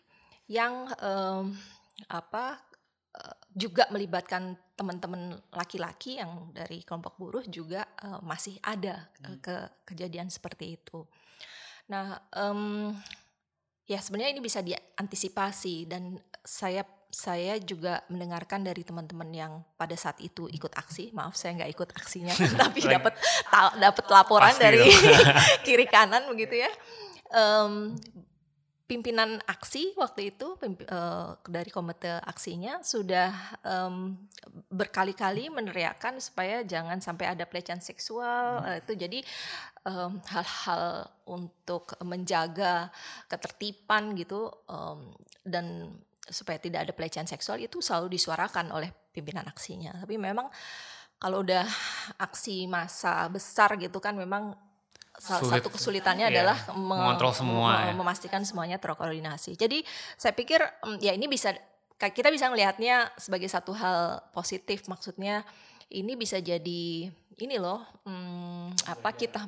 yang 0.46 0.86
em, 1.00 1.56
apa 2.10 2.60
eh, 3.16 3.36
juga 3.54 3.88
melibatkan 3.90 4.54
teman-teman 4.74 5.38
laki-laki 5.54 6.18
yang 6.18 6.50
dari 6.50 6.82
kelompok 6.82 7.14
buruh 7.14 7.46
juga 7.46 7.86
uh, 8.02 8.18
masih 8.26 8.58
ada 8.58 9.06
uh, 9.22 9.38
ke 9.38 9.86
kejadian 9.86 10.26
seperti 10.26 10.74
itu. 10.74 11.06
Nah, 11.86 12.18
um, 12.34 12.90
ya 13.86 14.02
sebenarnya 14.02 14.34
ini 14.34 14.42
bisa 14.42 14.58
diantisipasi 14.58 15.86
dan 15.86 16.18
saya 16.42 16.82
saya 17.14 17.62
juga 17.62 18.02
mendengarkan 18.10 18.66
dari 18.66 18.82
teman-teman 18.82 19.30
yang 19.30 19.52
pada 19.78 19.94
saat 19.94 20.18
itu 20.18 20.50
ikut 20.50 20.74
aksi. 20.74 21.14
Maaf 21.14 21.38
saya 21.38 21.54
nggak 21.54 21.70
ikut 21.70 21.90
aksinya, 21.94 22.34
tapi 22.66 22.82
dapat 22.82 23.14
dapat 23.78 24.04
laporan 24.10 24.50
Pasti 24.50 24.64
dari 24.66 24.82
kiri 25.66 25.86
kanan 25.86 26.26
begitu 26.26 26.66
ya. 26.66 26.70
Um, 27.30 27.94
pimpinan 28.84 29.40
aksi 29.48 29.96
waktu 29.96 30.36
itu 30.36 30.60
uh, 30.92 31.40
dari 31.48 31.72
komite 31.72 32.20
aksinya 32.20 32.84
sudah 32.84 33.32
um, 33.64 34.12
berkali-kali 34.68 35.48
meneriakkan 35.48 36.20
supaya 36.20 36.60
jangan 36.68 37.00
sampai 37.00 37.32
ada 37.32 37.48
pelecehan 37.48 37.80
seksual 37.80 38.60
hmm. 38.60 38.66
uh, 38.68 38.76
itu 38.84 38.92
jadi 38.92 39.18
hal-hal 40.28 40.84
um, 41.28 41.40
untuk 41.40 41.96
menjaga 42.04 42.92
ketertiban 43.28 44.12
gitu 44.16 44.52
um, 44.68 45.16
dan 45.44 45.96
supaya 46.24 46.56
tidak 46.56 46.88
ada 46.88 46.92
pelecehan 46.96 47.28
seksual 47.28 47.60
itu 47.60 47.84
selalu 47.84 48.16
disuarakan 48.16 48.72
oleh 48.72 48.88
pimpinan 49.12 49.44
aksinya 49.44 49.92
tapi 50.00 50.16
memang 50.16 50.48
kalau 51.20 51.44
udah 51.44 51.64
aksi 52.20 52.68
masa 52.68 53.28
besar 53.28 53.76
gitu 53.80 54.00
kan 54.00 54.16
memang 54.16 54.56
salah 55.14 55.40
Sulit. 55.46 55.62
satu 55.62 55.68
kesulitannya 55.70 56.26
yeah. 56.26 56.34
adalah 56.34 56.58
mengontrol 56.74 57.30
semua 57.30 57.86
mem 57.86 57.94
ya. 57.94 57.94
memastikan 57.94 58.42
semuanya 58.42 58.82
terkoordinasi. 58.82 59.54
Jadi 59.54 59.86
saya 60.18 60.34
pikir 60.34 60.58
mm, 60.58 60.98
ya 60.98 61.14
ini 61.14 61.30
bisa 61.30 61.54
kita 61.94 62.28
bisa 62.34 62.50
melihatnya 62.50 63.14
sebagai 63.14 63.46
satu 63.46 63.70
hal 63.72 64.26
positif 64.34 64.90
maksudnya 64.90 65.46
ini 65.94 66.18
bisa 66.18 66.42
jadi 66.42 67.08
ini 67.38 67.56
loh 67.62 67.86
hmm, 68.02 68.74
apa 68.90 69.14
kita 69.14 69.46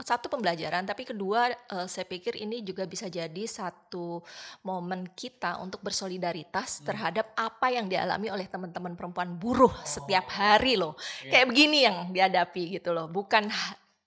satu 0.00 0.32
pembelajaran 0.32 0.84
tapi 0.88 1.04
kedua 1.04 1.52
uh, 1.72 1.86
saya 1.86 2.08
pikir 2.08 2.36
ini 2.40 2.64
juga 2.64 2.84
bisa 2.88 3.06
jadi 3.06 3.44
satu 3.46 4.24
momen 4.64 5.12
kita 5.12 5.60
untuk 5.60 5.84
bersolidaritas 5.84 6.80
hmm. 6.80 6.84
terhadap 6.88 7.26
apa 7.36 7.68
yang 7.72 7.86
dialami 7.86 8.32
oleh 8.32 8.46
teman-teman 8.48 8.96
perempuan 8.96 9.36
buruh 9.36 9.72
oh. 9.72 9.86
setiap 9.86 10.28
hari 10.32 10.80
loh 10.80 10.96
yeah. 11.24 11.36
kayak 11.36 11.46
begini 11.52 11.78
yang 11.84 11.96
dihadapi 12.10 12.80
gitu 12.80 12.90
loh 12.96 13.06
bukan 13.06 13.48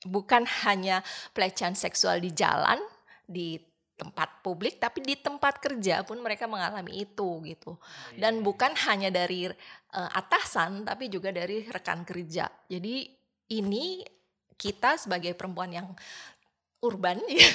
bukan 0.03 0.43
hanya 0.67 0.99
pelecehan 1.31 1.77
seksual 1.77 2.19
di 2.19 2.35
jalan 2.35 2.77
di 3.23 3.55
tempat 3.93 4.41
publik 4.41 4.81
tapi 4.81 5.05
di 5.05 5.15
tempat 5.15 5.61
kerja 5.61 6.01
pun 6.03 6.19
mereka 6.19 6.49
mengalami 6.49 7.05
itu 7.05 7.39
gitu 7.45 7.77
iya, 8.11 8.27
dan 8.27 8.41
iya. 8.41 8.43
bukan 8.43 8.71
hanya 8.89 9.09
dari 9.13 9.47
uh, 9.47 10.09
atasan 10.17 10.83
tapi 10.83 11.07
juga 11.07 11.29
dari 11.29 11.63
rekan 11.69 12.01
kerja 12.03 12.49
jadi 12.67 13.05
ini 13.53 14.01
kita 14.63 14.95
sebagai 14.95 15.35
perempuan 15.35 15.75
yang 15.75 15.87
urban 16.83 17.19
ya, 17.31 17.47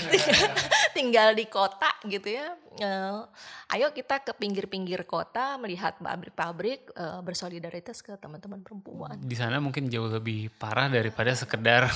tinggal 0.97 1.37
di 1.37 1.45
kota 1.49 1.93
gitu 2.09 2.33
ya. 2.33 2.57
Uh, 2.81 3.29
ayo 3.77 3.93
kita 3.93 4.25
ke 4.25 4.33
pinggir-pinggir 4.33 5.05
kota 5.05 5.61
melihat 5.61 6.01
pabrik-pabrik 6.01 6.89
uh, 6.97 7.21
bersolidaritas 7.21 8.01
ke 8.01 8.17
teman-teman 8.17 8.65
perempuan. 8.65 9.21
Di 9.21 9.37
sana 9.37 9.61
mungkin 9.61 9.93
jauh 9.93 10.09
lebih 10.09 10.49
parah 10.57 10.89
daripada 10.89 11.33
sekedar 11.37 11.89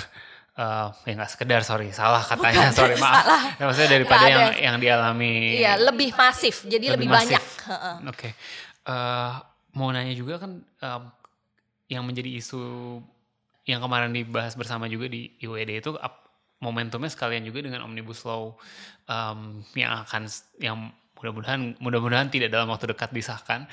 Uh, 0.52 0.92
ya 1.08 1.16
nggak 1.16 1.32
sekedar 1.32 1.64
sorry 1.64 1.96
salah 1.96 2.20
katanya 2.20 2.68
Bukan, 2.68 2.76
sorry 2.76 2.96
maaf 3.00 3.24
salah. 3.24 3.42
ya, 3.56 3.62
maksudnya 3.64 3.90
daripada 3.96 4.24
yang 4.28 4.52
yang 4.60 4.76
dialami 4.84 5.64
iya 5.64 5.80
lebih 5.80 6.12
masif 6.12 6.68
jadi 6.68 6.92
lebih, 6.92 7.08
lebih 7.08 7.16
banyak 7.24 7.44
oke 8.04 8.12
okay. 8.12 8.36
uh, 8.84 9.40
mau 9.72 9.88
nanya 9.88 10.12
juga 10.12 10.44
kan 10.44 10.60
uh, 10.84 11.08
yang 11.88 12.04
menjadi 12.04 12.36
isu 12.36 12.60
yang 13.66 13.78
kemarin 13.78 14.10
dibahas 14.10 14.58
bersama 14.58 14.90
juga 14.90 15.06
di 15.06 15.38
IWD 15.38 15.70
itu 15.78 15.90
momentumnya 16.62 17.10
sekalian 17.10 17.42
juga 17.42 17.66
dengan 17.66 17.82
omnibus 17.82 18.22
law 18.22 18.54
um, 19.10 19.62
yang 19.74 20.02
akan 20.06 20.30
yang 20.62 20.76
mudah-mudahan 21.22 21.78
mudah-mudahan 21.78 22.28
tidak 22.34 22.50
dalam 22.50 22.66
waktu 22.70 22.90
dekat 22.90 23.14
disahkan. 23.14 23.70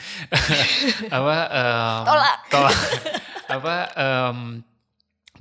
Apa 1.18 1.36
um, 1.50 2.04
tolak. 2.06 2.38
tolak. 2.54 2.78
Apa 3.58 3.76
um, 3.98 4.62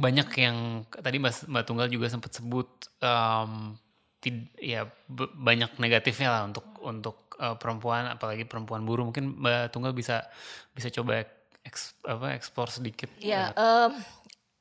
banyak 0.01 0.29
yang 0.41 0.57
tadi 0.89 1.21
Mbak, 1.21 1.53
Mbak 1.53 1.65
Tunggal 1.69 1.89
juga 1.93 2.09
sempat 2.09 2.33
sebut 2.33 2.69
um, 3.05 3.77
tid, 4.25 4.49
ya 4.57 4.89
banyak 5.37 5.77
negatifnya 5.77 6.33
lah 6.33 6.43
untuk 6.49 6.65
untuk 6.81 7.37
uh, 7.37 7.61
perempuan 7.61 8.09
apalagi 8.09 8.49
perempuan 8.49 8.89
buruh. 8.89 9.05
Mungkin 9.05 9.37
Mbak 9.45 9.77
Tunggal 9.77 9.93
bisa 9.93 10.25
bisa 10.73 10.89
coba 10.89 11.29
eks, 11.61 11.93
apa 12.09 12.33
ekspor 12.33 12.73
sedikit. 12.73 13.13
Ya, 13.21 13.53
um, 13.53 13.93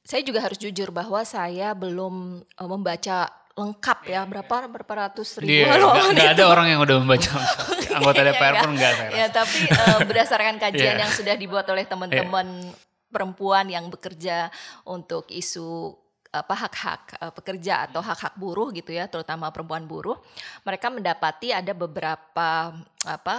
saya 0.07 0.23
juga 0.23 0.39
harus 0.39 0.55
jujur 0.55 0.95
bahwa 0.95 1.19
saya 1.27 1.75
belum 1.75 2.39
uh, 2.39 2.69
membaca 2.71 3.27
lengkap 3.57 3.99
ya 4.07 4.21
berapa 4.23 4.69
berapa 4.69 4.93
ratus 5.09 5.41
ribu 5.41 5.65
yeah, 5.65 5.81
loh 5.81 5.91
gak, 5.91 6.13
gak 6.13 6.31
ada 6.37 6.45
orang 6.47 6.67
yang 6.71 6.79
udah 6.79 6.95
membaca. 7.03 7.35
Anggota 7.97 8.21
iya, 8.21 8.29
DPR 8.29 8.53
pun 8.61 8.71
enggak 8.77 8.91
saya 8.93 9.09
rasa. 9.09 9.17
ya 9.17 9.27
tapi 9.33 9.59
uh, 9.65 9.99
berdasarkan 10.05 10.55
kajian 10.63 10.95
yeah. 10.95 11.01
yang 11.01 11.11
sudah 11.11 11.35
dibuat 11.35 11.65
oleh 11.67 11.83
teman-teman 11.83 12.47
yeah 12.71 12.85
perempuan 13.07 13.65
yang 13.71 13.87
bekerja 13.87 14.51
untuk 14.83 15.31
isu 15.31 15.95
apa 16.41 16.53
hak-hak 16.53 17.01
uh, 17.17 17.33
pekerja 17.33 17.89
atau 17.89 18.01
hak-hak 18.01 18.37
buruh 18.37 18.69
gitu 18.71 18.93
ya, 18.93 19.09
terutama 19.09 19.49
perempuan 19.49 19.89
buruh, 19.89 20.17
mereka 20.61 20.93
mendapati 20.93 21.51
ada 21.53 21.73
beberapa 21.73 22.73
apa 23.05 23.37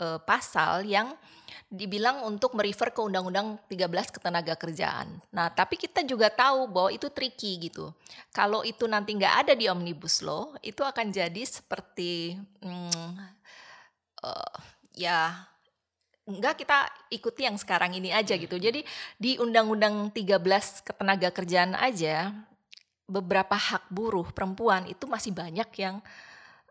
uh, 0.00 0.18
pasal 0.22 0.88
yang 0.88 1.12
dibilang 1.68 2.24
untuk 2.24 2.56
merefer 2.56 2.88
ke 2.88 3.00
Undang-Undang 3.04 3.60
13 3.68 4.08
ketenaga 4.08 4.56
kerjaan. 4.56 5.20
Nah, 5.28 5.52
tapi 5.52 5.76
kita 5.76 6.00
juga 6.00 6.32
tahu 6.32 6.64
bahwa 6.64 6.88
itu 6.88 7.12
tricky 7.12 7.68
gitu. 7.68 7.92
Kalau 8.32 8.64
itu 8.64 8.88
nanti 8.88 9.12
nggak 9.12 9.34
ada 9.44 9.52
di 9.52 9.68
Omnibus 9.68 10.24
Law, 10.24 10.56
itu 10.64 10.80
akan 10.80 11.12
jadi 11.12 11.42
seperti 11.44 12.40
hmm, 12.64 13.12
uh, 14.24 14.56
ya 14.96 15.44
enggak 16.28 16.60
kita 16.60 16.84
ikuti 17.08 17.48
yang 17.48 17.56
sekarang 17.56 17.96
ini 17.96 18.12
aja 18.12 18.36
gitu. 18.36 18.60
Jadi 18.60 18.84
di 19.16 19.40
Undang-Undang 19.40 20.12
13 20.12 20.84
ketenaga 20.84 21.28
kerjaan 21.32 21.72
aja 21.74 22.36
beberapa 23.08 23.56
hak 23.56 23.88
buruh 23.88 24.28
perempuan 24.36 24.84
itu 24.84 25.08
masih 25.08 25.32
banyak 25.32 25.68
yang 25.80 26.04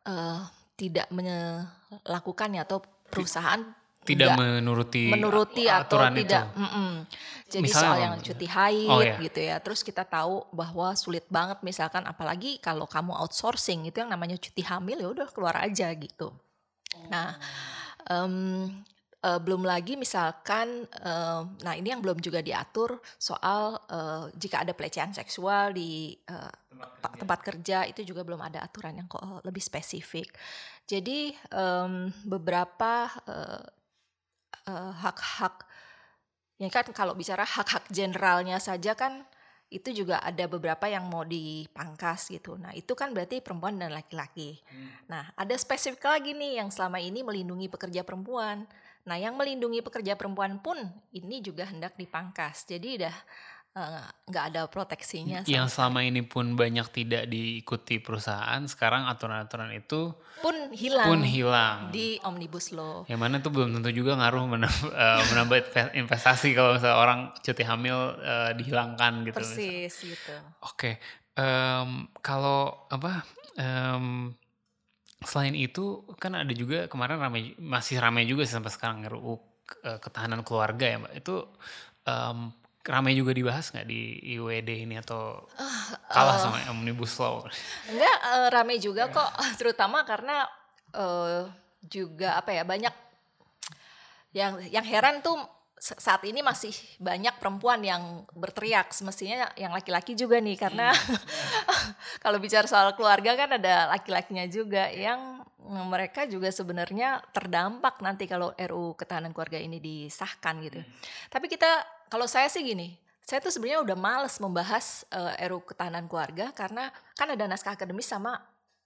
uh, 0.05 0.45
tidak 0.77 1.09
melakukannya 1.09 2.61
atau 2.61 2.85
perusahaan 3.09 3.65
tidak 4.07 4.39
menuruti 4.39 5.11
menuruti 5.11 5.67
atau 5.67 5.99
tidak 6.15 6.55
mm 6.55 6.69
-mm. 6.69 6.91
jadi 7.51 7.67
Misalnya 7.67 7.83
soal 7.83 7.97
yang 7.99 8.15
cuti 8.23 8.47
haid 8.47 8.87
oh, 8.87 9.01
iya. 9.03 9.15
gitu 9.19 9.39
ya 9.43 9.55
terus 9.59 9.83
kita 9.83 10.07
tahu 10.07 10.47
bahwa 10.55 10.95
sulit 10.95 11.27
banget 11.27 11.59
misalkan 11.59 12.07
apalagi 12.07 12.55
kalau 12.63 12.87
kamu 12.87 13.11
outsourcing 13.11 13.83
itu 13.83 13.99
yang 13.99 14.07
namanya 14.07 14.39
cuti 14.39 14.63
hamil 14.63 14.95
ya 14.95 15.09
udah 15.11 15.27
keluar 15.35 15.59
aja 15.59 15.91
gitu 15.91 16.31
nah 17.11 17.35
um, 18.07 18.71
Uh, 19.17 19.41
belum 19.41 19.65
lagi 19.65 19.97
misalkan, 19.97 20.85
uh, 21.01 21.41
nah 21.65 21.73
ini 21.73 21.89
yang 21.89 22.05
belum 22.05 22.21
juga 22.21 22.37
diatur 22.37 23.01
soal 23.17 23.81
uh, 23.89 24.29
jika 24.37 24.61
ada 24.61 24.77
pelecehan 24.77 25.09
seksual 25.09 25.73
di 25.73 26.13
uh, 26.29 26.53
tempat, 26.69 26.93
kerja. 26.93 27.17
tempat 27.17 27.39
kerja 27.41 27.77
itu 27.89 28.13
juga 28.13 28.21
belum 28.21 28.37
ada 28.45 28.61
aturan 28.61 28.93
yang 28.93 29.09
kok 29.09 29.41
lebih 29.41 29.57
spesifik. 29.57 30.29
Jadi 30.85 31.33
um, 31.49 32.13
beberapa 32.29 33.09
hak-hak, 35.01 35.55
uh, 35.57 35.65
uh, 35.65 36.61
ya 36.61 36.69
kan 36.69 36.85
kalau 36.93 37.17
bicara 37.17 37.41
hak-hak 37.41 37.89
generalnya 37.89 38.61
saja 38.61 38.93
kan 38.93 39.25
itu 39.67 39.91
juga 39.91 40.23
ada 40.23 40.47
beberapa 40.47 40.87
yang 40.87 41.09
mau 41.11 41.27
dipangkas 41.27 42.31
gitu. 42.31 42.55
Nah 42.55 42.71
itu 42.77 42.93
kan 42.93 43.11
berarti 43.11 43.43
perempuan 43.43 43.75
dan 43.81 43.91
laki-laki. 43.91 44.63
Hmm. 44.69 44.89
Nah 45.11 45.23
ada 45.35 45.57
spesifik 45.59 46.05
lagi 46.07 46.31
nih 46.31 46.63
yang 46.63 46.69
selama 46.71 47.03
ini 47.03 47.25
melindungi 47.25 47.67
pekerja 47.67 48.05
perempuan. 48.05 48.63
Nah, 49.07 49.15
yang 49.15 49.39
melindungi 49.39 49.79
pekerja 49.79 50.19
perempuan 50.19 50.59
pun 50.59 50.75
ini 51.15 51.39
juga 51.39 51.63
hendak 51.63 51.95
dipangkas. 51.95 52.67
Jadi 52.67 52.99
udah 52.99 53.15
eh, 53.79 54.03
nggak 54.27 54.43
uh, 54.43 54.49
ada 54.51 54.61
proteksinya. 54.67 55.47
Yang 55.47 55.79
selama 55.79 56.03
ini 56.03 56.27
pun 56.27 56.59
banyak 56.59 56.91
tidak 56.91 57.23
diikuti 57.31 58.03
perusahaan, 58.03 58.59
sekarang 58.67 59.07
aturan-aturan 59.07 59.71
itu 59.79 60.11
pun 60.43 60.75
hilang. 60.75 61.07
Pun 61.07 61.21
hilang 61.23 61.77
di 61.87 62.19
omnibus 62.27 62.75
law. 62.75 63.07
Yang 63.07 63.19
mana 63.23 63.35
tuh 63.39 63.55
belum 63.55 63.79
tentu 63.79 63.95
juga 63.95 64.19
ngaruh 64.19 64.43
menambah, 64.43 64.91
uh, 64.91 65.21
menambah 65.31 65.57
investasi 65.95 66.51
kalau 66.51 66.75
misalnya 66.75 66.99
orang 66.99 67.19
cuti 67.39 67.63
hamil 67.63 67.95
uh, 68.19 68.51
dihilangkan 68.59 69.23
gitu. 69.23 69.39
Persis 69.39 69.87
misalnya. 70.03 70.11
gitu. 70.11 70.35
Oke, 70.67 70.67
okay. 70.75 70.93
um, 71.39 72.11
kalau 72.19 72.75
apa? 72.91 73.23
Um, 73.55 74.35
Selain 75.25 75.55
itu 75.57 76.05
kan 76.21 76.37
ada 76.37 76.53
juga 76.53 76.85
kemarin 76.85 77.17
ramai 77.17 77.57
masih 77.57 77.97
ramai 77.97 78.29
juga 78.29 78.45
sih 78.45 78.53
sampai 78.53 78.69
sekarang 78.69 79.01
RUU 79.09 79.41
ketahanan 79.99 80.45
keluarga 80.45 80.85
ya 80.85 80.97
Mbak. 81.01 81.13
Itu 81.17 81.35
um, 82.05 82.53
ramai 82.87 83.19
juga 83.19 83.35
dibahas 83.35 83.67
nggak 83.73 83.87
di 83.87 84.15
IWD 84.37 84.69
ini 84.87 84.95
atau 85.03 85.43
uh, 85.43 85.89
kalah 86.07 86.39
uh, 86.39 86.41
sama 86.41 86.57
Omnibus 86.71 87.19
Law? 87.19 87.43
Enggak, 87.91 88.17
uh, 88.23 88.47
ramai 88.47 88.79
juga 88.79 89.11
kok 89.11 89.31
terutama 89.59 90.07
karena 90.07 90.47
uh, 90.95 91.51
juga 91.83 92.39
apa 92.39 92.55
ya 92.55 92.63
banyak 92.63 92.95
yang 94.35 94.59
yang 94.71 94.85
heran 94.87 95.19
tuh 95.19 95.35
saat 95.77 96.25
ini 96.25 96.41
masih 96.41 96.73
banyak 96.97 97.37
perempuan 97.37 97.77
yang 97.85 98.25
berteriak 98.33 98.89
semestinya 98.89 99.53
yang 99.53 99.69
laki-laki 99.69 100.17
juga 100.17 100.41
nih 100.41 100.57
karena 100.57 100.89
kalau 102.23 102.41
bicara 102.41 102.65
soal 102.65 102.97
keluarga 102.97 103.37
kan 103.37 103.61
ada 103.61 103.93
laki-lakinya 103.93 104.49
juga 104.49 104.89
yang 104.89 105.45
mereka 105.67 106.23
juga 106.25 106.49
sebenarnya 106.49 107.19
terdampak 107.35 107.99
nanti 107.99 108.25
kalau 108.25 108.55
RU 108.55 108.95
ketahanan 108.95 109.35
keluarga 109.35 109.59
ini 109.59 109.77
disahkan 109.77 110.63
gitu. 110.63 110.79
Tapi 111.27 111.45
kita 111.51 111.83
kalau 112.07 112.25
saya 112.25 112.47
sih 112.47 112.63
gini, 112.63 112.95
saya 113.19 113.43
tuh 113.43 113.51
sebenarnya 113.51 113.83
udah 113.83 113.97
males 113.99 114.39
membahas 114.39 115.03
eh, 115.11 115.45
RU 115.51 115.59
ketahanan 115.67 116.07
keluarga 116.07 116.55
karena 116.55 116.87
kan 117.19 117.27
ada 117.35 117.43
naskah 117.45 117.75
akademis 117.75 118.07
sama 118.07 118.39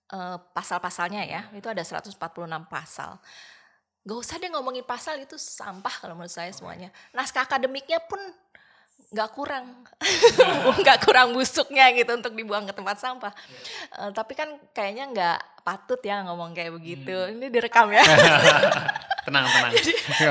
eh, 0.09 0.37
pasal-pasalnya 0.51 1.21
ya. 1.23 1.41
Itu 1.53 1.69
ada 1.69 1.85
146 1.85 2.17
pasal. 2.65 3.21
Gak 4.01 4.17
usah 4.17 4.35
deh 4.41 4.49
ngomongin 4.49 4.81
pasal 4.81 5.21
itu 5.21 5.37
sampah 5.37 5.93
kalau 6.01 6.17
menurut 6.17 6.33
saya 6.33 6.49
semuanya. 6.49 6.89
Naskah 7.13 7.45
akademiknya 7.45 8.01
pun 8.01 8.17
nggak 9.11 9.29
kurang, 9.35 9.83
nggak 10.81 11.03
kurang 11.03 11.35
busuknya 11.35 11.91
gitu 11.91 12.15
untuk 12.15 12.31
dibuang 12.31 12.63
ke 12.63 12.71
tempat 12.71 12.95
sampah. 12.95 13.33
Eh, 13.99 14.11
tapi 14.15 14.39
kan 14.39 14.55
kayaknya 14.71 15.05
nggak 15.11 15.39
patut 15.67 15.99
ya 15.99 16.23
ngomong 16.23 16.55
kayak 16.55 16.71
begitu. 16.71 17.11
Ini 17.11 17.51
direkam 17.51 17.91
ya. 17.91 18.01
tenang 19.27 19.45
tenang 19.45 19.71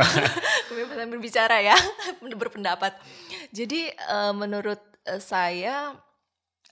kebebasan 0.66 1.08
berbicara 1.12 1.60
ya, 1.60 1.76
berpendapat. 2.24 2.96
Jadi 3.52 3.92
eh, 3.92 4.32
menurut 4.32 4.80
eh, 5.04 5.20
saya 5.20 5.92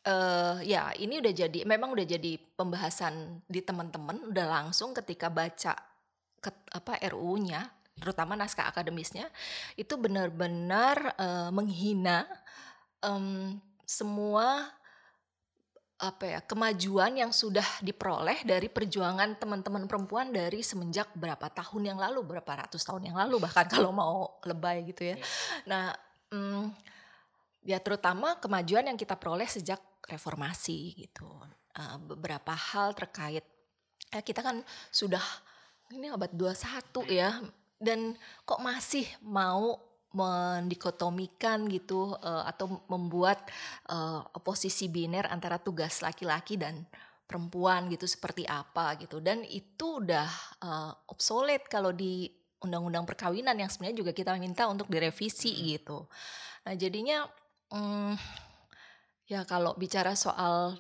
eh 0.09 0.57
ya 0.65 0.95
ini 0.97 1.21
udah 1.21 1.33
jadi 1.35 1.59
memang 1.69 1.93
udah 1.93 2.07
jadi 2.09 2.41
pembahasan 2.57 3.45
di 3.45 3.61
teman-teman 3.61 4.33
udah 4.33 4.47
langsung 4.49 4.97
ketika 4.97 5.29
baca 5.29 5.77
ke, 6.39 6.51
apa 6.73 6.99
RUU-nya 7.13 7.71
terutama 7.99 8.39
naskah 8.39 8.71
akademisnya 8.71 9.27
itu 9.75 9.99
benar-benar 9.99 11.19
eh, 11.19 11.51
menghina 11.51 12.25
em, 13.03 13.59
semua 13.83 14.79
apa 15.99 16.31
ya 16.31 16.39
kemajuan 16.39 17.11
yang 17.19 17.35
sudah 17.35 17.67
diperoleh 17.83 18.47
dari 18.47 18.71
perjuangan 18.71 19.35
teman-teman 19.35 19.91
perempuan 19.91 20.31
dari 20.31 20.63
semenjak 20.63 21.11
berapa 21.19 21.51
tahun 21.51 21.91
yang 21.91 21.99
lalu 21.99 22.23
berapa 22.23 22.47
ratus 22.47 22.87
tahun 22.87 23.11
yang 23.11 23.17
lalu 23.19 23.43
bahkan 23.43 23.67
kalau 23.75 23.91
mau 23.91 24.39
lebay 24.47 24.87
gitu 24.95 25.11
ya. 25.11 25.17
Nah 25.67 25.91
mm, 26.31 26.71
ya 27.67 27.83
terutama 27.83 28.39
kemajuan 28.39 28.87
yang 28.87 28.95
kita 28.95 29.19
peroleh 29.19 29.51
sejak 29.51 29.83
reformasi 30.07 31.03
gitu. 31.03 31.27
Eh, 31.75 31.99
beberapa 32.07 32.55
hal 32.55 32.95
terkait 32.95 33.43
eh, 34.15 34.23
kita 34.23 34.39
kan 34.39 34.63
sudah 34.95 35.23
ini 35.93 36.13
abad 36.13 36.33
21 36.33 37.09
ya. 37.09 37.41
Dan 37.79 38.19
kok 38.43 38.59
masih 38.59 39.07
mau 39.23 39.79
mendikotomikan 40.09 41.69
gitu 41.69 42.17
eh, 42.19 42.45
atau 42.49 42.81
membuat 42.89 43.45
eh, 43.87 44.21
posisi 44.41 44.89
biner 44.89 45.29
antara 45.29 45.61
tugas 45.61 46.01
laki-laki 46.01 46.57
dan 46.59 46.83
perempuan 47.29 47.93
gitu 47.93 48.09
seperti 48.09 48.49
apa 48.49 48.97
gitu. 48.99 49.21
Dan 49.21 49.45
itu 49.47 50.03
udah 50.03 50.29
eh, 50.65 50.93
obsolete 51.13 51.69
kalau 51.71 51.93
di 51.93 52.27
undang-undang 52.59 53.07
perkawinan 53.07 53.55
yang 53.55 53.71
sebenarnya 53.71 54.03
juga 54.03 54.13
kita 54.17 54.35
minta 54.35 54.67
untuk 54.67 54.91
direvisi 54.91 55.55
gitu. 55.77 56.11
Nah 56.67 56.75
jadinya 56.75 57.23
mm, 57.71 58.15
ya 59.31 59.47
kalau 59.47 59.79
bicara 59.79 60.19
soal 60.19 60.75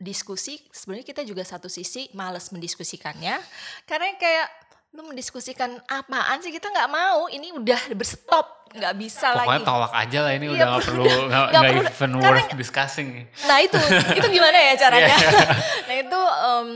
diskusi 0.00 0.56
sebenarnya 0.72 1.04
kita 1.04 1.22
juga 1.22 1.44
satu 1.44 1.68
sisi 1.68 2.08
males 2.10 2.48
mendiskusikannya. 2.48 3.36
Karena 3.84 4.16
kayak 4.16 4.48
lu 4.90 5.06
mendiskusikan 5.06 5.76
apaan 5.86 6.40
sih? 6.40 6.50
Kita 6.50 6.66
nggak 6.66 6.88
mau. 6.88 7.28
Ini 7.28 7.52
udah 7.54 7.92
berstop. 7.92 8.64
Nggak 8.70 8.94
bisa 8.96 9.34
pokoknya 9.34 9.50
lagi. 9.52 9.66
tolak 9.66 9.92
aja 9.92 10.18
lah 10.22 10.32
ini 10.32 10.46
Iya, 10.46 10.54
udah 10.54 10.66
nggak 10.66 10.84
perlu 10.86 11.04
nggak 11.30 11.64
even 11.84 12.10
Karena- 12.16 12.22
worth 12.24 12.50
discussing. 12.56 13.08
Nah 13.44 13.58
itu. 13.60 13.78
Itu 14.18 14.26
gimana 14.26 14.56
ya 14.56 14.74
caranya? 14.78 15.14
Iya. 15.14 15.30
nah 15.90 15.94
itu 15.96 16.20
em, 16.48 16.68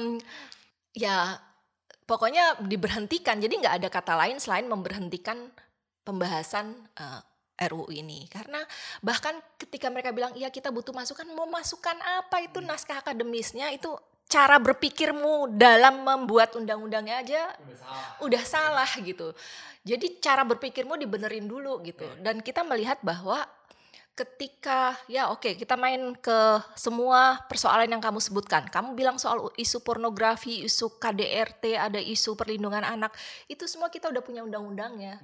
ya 0.93 1.17
pokoknya 2.05 2.61
diberhentikan. 2.61 3.41
Jadi 3.41 3.55
nggak 3.57 3.75
ada 3.81 3.89
kata 3.89 4.15
lain 4.15 4.37
selain 4.37 4.69
memberhentikan 4.69 5.49
pembahasan 6.03 6.77
eh, 6.95 7.21
RUU 7.55 7.91
ini 7.95 8.27
karena 8.27 8.59
bahkan 8.99 9.39
ketika 9.55 9.87
mereka 9.87 10.11
bilang 10.11 10.35
iya 10.35 10.51
kita 10.51 10.75
butuh 10.75 10.91
masukan 10.91 11.27
mau 11.33 11.47
masukan 11.47 11.95
apa 12.19 12.43
itu 12.43 12.59
naskah 12.59 12.99
akademisnya 12.99 13.71
itu 13.71 13.95
cara 14.25 14.57
berpikirmu 14.59 15.55
dalam 15.55 16.03
membuat 16.03 16.57
undang-undangnya 16.59 17.23
aja 17.23 17.43
udah 18.25 18.43
salah 18.43 18.89
gitu. 18.99 19.31
Jadi 19.85 20.17
cara 20.19 20.43
berpikirmu 20.43 20.97
dibenerin 20.97 21.45
dulu 21.45 21.85
gitu. 21.85 22.09
Dan 22.25 22.41
kita 22.41 22.65
melihat 22.65 22.99
bahwa 23.05 23.45
ketika 24.15 24.95
ya 25.11 25.27
oke 25.35 25.59
kita 25.59 25.75
main 25.75 26.15
ke 26.15 26.39
semua 26.79 27.43
persoalan 27.51 27.91
yang 27.91 28.03
kamu 28.03 28.23
sebutkan. 28.23 28.65
Kamu 28.71 28.97
bilang 28.97 29.21
soal 29.21 29.53
isu 29.61 29.85
pornografi, 29.85 30.65
isu 30.65 30.97
KDRT, 30.97 31.77
ada 31.77 32.01
isu 32.01 32.33
perlindungan 32.33 32.83
anak. 32.83 33.13
Itu 33.51 33.69
semua 33.69 33.93
kita 33.93 34.09
udah 34.09 34.23
punya 34.25 34.41
undang-undangnya. 34.47 35.21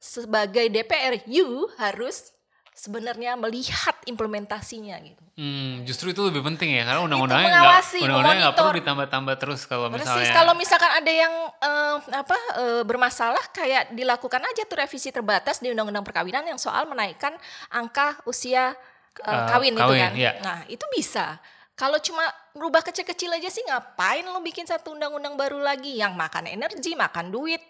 Sebagai 0.00 0.72
DPR, 0.72 1.20
you 1.28 1.68
harus 1.76 2.32
sebenarnya 2.72 3.36
melihat 3.36 3.92
implementasinya 4.08 4.96
gitu. 5.04 5.20
Hmm, 5.36 5.84
justru 5.84 6.16
itu 6.16 6.24
lebih 6.24 6.40
penting 6.40 6.72
ya 6.72 6.88
karena 6.88 7.04
undang-undangnya 7.04 7.52
nggak 7.52 8.00
undang-undangnya 8.00 8.40
nggak 8.48 8.56
perlu 8.56 8.72
ditambah-tambah 8.80 9.34
terus 9.36 9.60
kalau 9.68 9.92
Persis 9.92 10.04
misalnya 10.08 10.32
kalau 10.32 10.52
misalkan 10.56 10.90
ada 10.92 11.12
yang 11.12 11.34
eh, 11.60 11.96
apa 12.16 12.36
eh, 12.56 12.82
bermasalah 12.88 13.44
kayak 13.52 13.92
dilakukan 13.92 14.40
aja 14.40 14.64
tuh 14.64 14.80
revisi 14.80 15.12
terbatas 15.12 15.60
di 15.60 15.68
Undang-Undang 15.72 16.04
Perkawinan 16.08 16.44
yang 16.48 16.56
soal 16.56 16.88
menaikkan 16.88 17.36
angka 17.68 18.16
usia 18.24 18.72
Eh, 19.18 19.46
kawin, 19.50 19.74
itu 19.74 19.82
kawin, 19.82 20.00
kan. 20.00 20.12
iya. 20.14 20.32
Nah, 20.40 20.58
itu 20.70 20.86
bisa. 20.94 21.36
Kalau 21.74 21.96
cuma 21.98 22.22
merubah 22.52 22.84
kecil-kecil 22.84 23.32
aja 23.32 23.48
sih 23.48 23.64
ngapain 23.64 24.24
lo 24.24 24.38
bikin 24.44 24.68
satu 24.68 24.92
undang-undang 24.92 25.34
baru 25.34 25.58
lagi 25.60 25.96
yang 25.96 26.12
makan 26.12 26.46
energi, 26.46 26.92
makan 26.92 27.32
duit. 27.32 27.60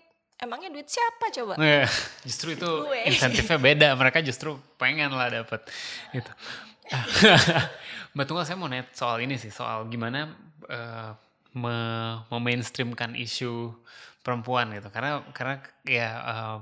Emangnya 0.40 0.72
duit 0.72 0.88
siapa 0.88 1.28
coba? 1.28 1.52
Iya, 1.60 1.84
justru 2.28 2.56
itu 2.56 2.64
Gue. 2.64 3.00
insentifnya 3.04 3.58
beda. 3.60 3.88
Mereka 3.92 4.24
justru 4.24 4.56
pengen 4.80 5.12
lah 5.12 5.28
dapet 5.28 5.60
gitu. 6.16 6.32
Mbak 8.16 8.24
Tunggal 8.26 8.44
saya 8.48 8.56
mau 8.58 8.66
nanya 8.66 8.88
soal 8.90 9.20
ini 9.22 9.36
sih, 9.36 9.52
soal 9.52 9.86
gimana 9.86 10.32
eh, 10.66 11.12
me- 11.54 12.24
memainstreamkan 12.32 13.14
isu 13.14 13.76
perempuan 14.24 14.72
gitu. 14.74 14.88
Karena 14.88 15.20
karena 15.36 15.60
ya 15.84 16.08
em, 16.24 16.60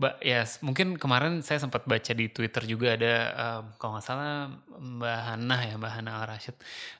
Mbak 0.00 0.14
ya 0.24 0.40
mungkin 0.64 0.88
kemarin 0.96 1.44
saya 1.44 1.60
sempat 1.60 1.84
baca 1.84 2.10
di 2.10 2.26
Twitter 2.26 2.64
juga 2.64 2.96
ada 2.96 3.14
em, 3.30 3.64
kalau 3.76 3.94
nggak 3.94 4.06
salah 4.08 4.50
Mbak 4.72 5.18
Hana 5.28 5.56
ya 5.68 5.74
Mbak 5.76 5.92
Hana 6.00 6.10
Al 6.16 6.24
Rashid 6.26 6.56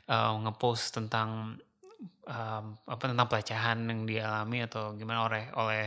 eh, 0.06 0.32
ngepost 0.44 0.92
tentang 0.94 1.56
em, 2.26 2.64
apa 2.76 3.02
tentang 3.06 3.28
pelecehan 3.30 3.78
yang 3.86 4.00
dialami 4.06 4.58
atau 4.66 4.94
gimana 4.98 5.26
oleh 5.26 5.44
oleh 5.54 5.86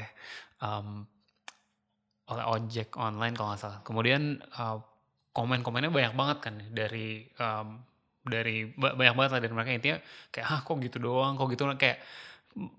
em, 0.64 0.88
oleh 2.26 2.46
ojek 2.58 2.98
online 2.98 3.34
kalau 3.38 3.54
nggak 3.54 3.62
salah. 3.62 3.80
Kemudian 3.86 4.42
uh, 4.58 4.82
komen-komennya 5.36 5.92
banyak 5.94 6.14
banget 6.18 6.38
kan 6.42 6.56
dari 6.74 7.30
um, 7.38 7.78
dari 8.26 8.66
ba- 8.74 8.98
banyak 8.98 9.14
banget 9.14 9.32
lah 9.38 9.42
dari 9.46 9.54
mereka 9.54 9.72
intinya 9.78 9.98
kayak 10.34 10.48
ah 10.50 10.60
kok 10.66 10.78
gitu 10.82 10.98
doang, 10.98 11.38
kok 11.38 11.48
gitu 11.54 11.70
kayak 11.78 12.02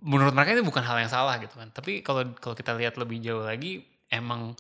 menurut 0.02 0.34
mereka 0.34 0.56
itu 0.56 0.64
bukan 0.66 0.82
hal 0.82 0.98
yang 0.98 1.12
salah 1.12 1.38
gitu 1.38 1.54
kan. 1.54 1.70
Tapi 1.70 2.02
kalau 2.02 2.26
kalau 2.42 2.58
kita 2.58 2.74
lihat 2.74 2.98
lebih 2.98 3.22
jauh 3.22 3.46
lagi 3.46 3.86
emang 4.10 4.56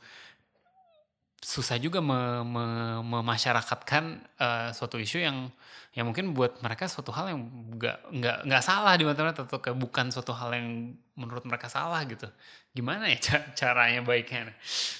susah 1.46 1.78
juga 1.78 2.02
me- 2.02 2.42
me- 2.42 3.06
memasyarakatkan 3.06 4.04
uh, 4.42 4.68
suatu 4.74 4.98
isu 4.98 5.22
yang 5.22 5.46
yang 5.94 6.10
mungkin 6.10 6.34
buat 6.34 6.58
mereka 6.58 6.90
suatu 6.90 7.14
hal 7.14 7.30
yang 7.30 7.40
nggak 7.78 7.96
nggak 8.10 8.38
nggak 8.50 8.62
salah 8.66 8.98
di 8.98 9.06
mata 9.06 9.22
mereka 9.22 9.46
atau 9.46 9.62
kayak 9.62 9.78
bukan 9.78 10.10
suatu 10.10 10.34
hal 10.34 10.50
yang 10.58 10.92
menurut 11.14 11.46
mereka 11.46 11.70
salah 11.70 12.02
gitu. 12.02 12.26
Gimana 12.74 13.06
ya 13.08 13.16
ca- 13.22 13.46
caranya 13.54 14.02
baiknya? 14.02 14.50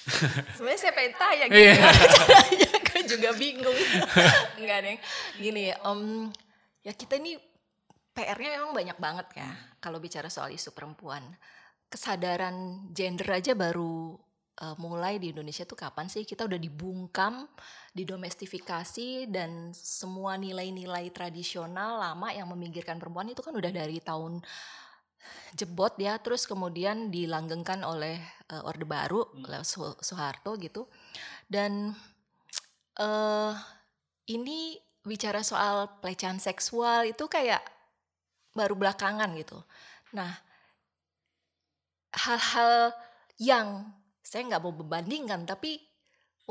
Sebenarnya 0.55 0.79
saya 0.79 0.93
pengen 0.95 1.13
tanya 1.19 1.45
gitu. 1.51 1.59
Iya. 1.67 1.75
Caranya 2.15 2.71
gue 2.79 3.01
juga 3.05 3.29
bingung. 3.35 3.79
Enggak 4.63 4.79
deh. 4.87 4.97
Gini, 5.37 5.69
om 5.83 6.31
ya 6.81 6.95
kita 6.95 7.19
ini 7.19 7.35
PR-nya 8.15 8.57
memang 8.57 8.71
banyak 8.73 8.97
banget 8.97 9.27
ya 9.35 9.49
kalau 9.77 9.99
bicara 9.99 10.31
soal 10.31 10.49
isu 10.55 10.71
perempuan. 10.71 11.21
Kesadaran 11.91 12.87
gender 12.95 13.29
aja 13.37 13.53
baru 13.53 14.15
eh, 14.61 14.75
mulai 14.81 15.21
di 15.21 15.33
Indonesia 15.33 15.63
tuh 15.63 15.77
kapan 15.77 16.09
sih? 16.09 16.23
Kita 16.25 16.45
udah 16.45 16.59
dibungkam, 16.59 17.45
didomestifikasi 17.93 19.29
dan 19.29 19.71
semua 19.73 20.35
nilai-nilai 20.35 21.09
tradisional 21.13 22.01
lama 22.01 22.29
yang 22.33 22.49
meminggirkan 22.51 22.97
perempuan 23.01 23.29
itu 23.31 23.41
kan 23.45 23.53
udah 23.55 23.71
dari 23.71 23.97
tahun 24.01 24.41
jebot 25.57 25.95
ya 25.97 26.19
terus 26.21 26.45
kemudian 26.45 27.09
dilanggengkan 27.09 27.81
oleh 27.81 28.19
eh, 28.51 28.67
Orde 28.67 28.85
Baru 28.85 29.25
oleh 29.33 29.63
Su- 29.63 29.97
Soeharto 30.01 30.57
gitu. 30.59 30.87
Dan 31.47 31.95
eh 32.97 33.53
ini 34.27 34.75
bicara 35.07 35.39
soal 35.45 36.01
pelecehan 36.03 36.41
seksual 36.41 37.07
itu 37.07 37.25
kayak 37.31 37.63
baru 38.57 38.73
belakangan 38.75 39.29
gitu. 39.39 39.61
Nah 40.17 40.33
hal-hal 42.17 42.91
yang 43.37 43.85
saya 44.27 44.43
nggak 44.43 44.63
mau 44.67 44.75
membandingkan 44.75 45.47
tapi 45.47 45.79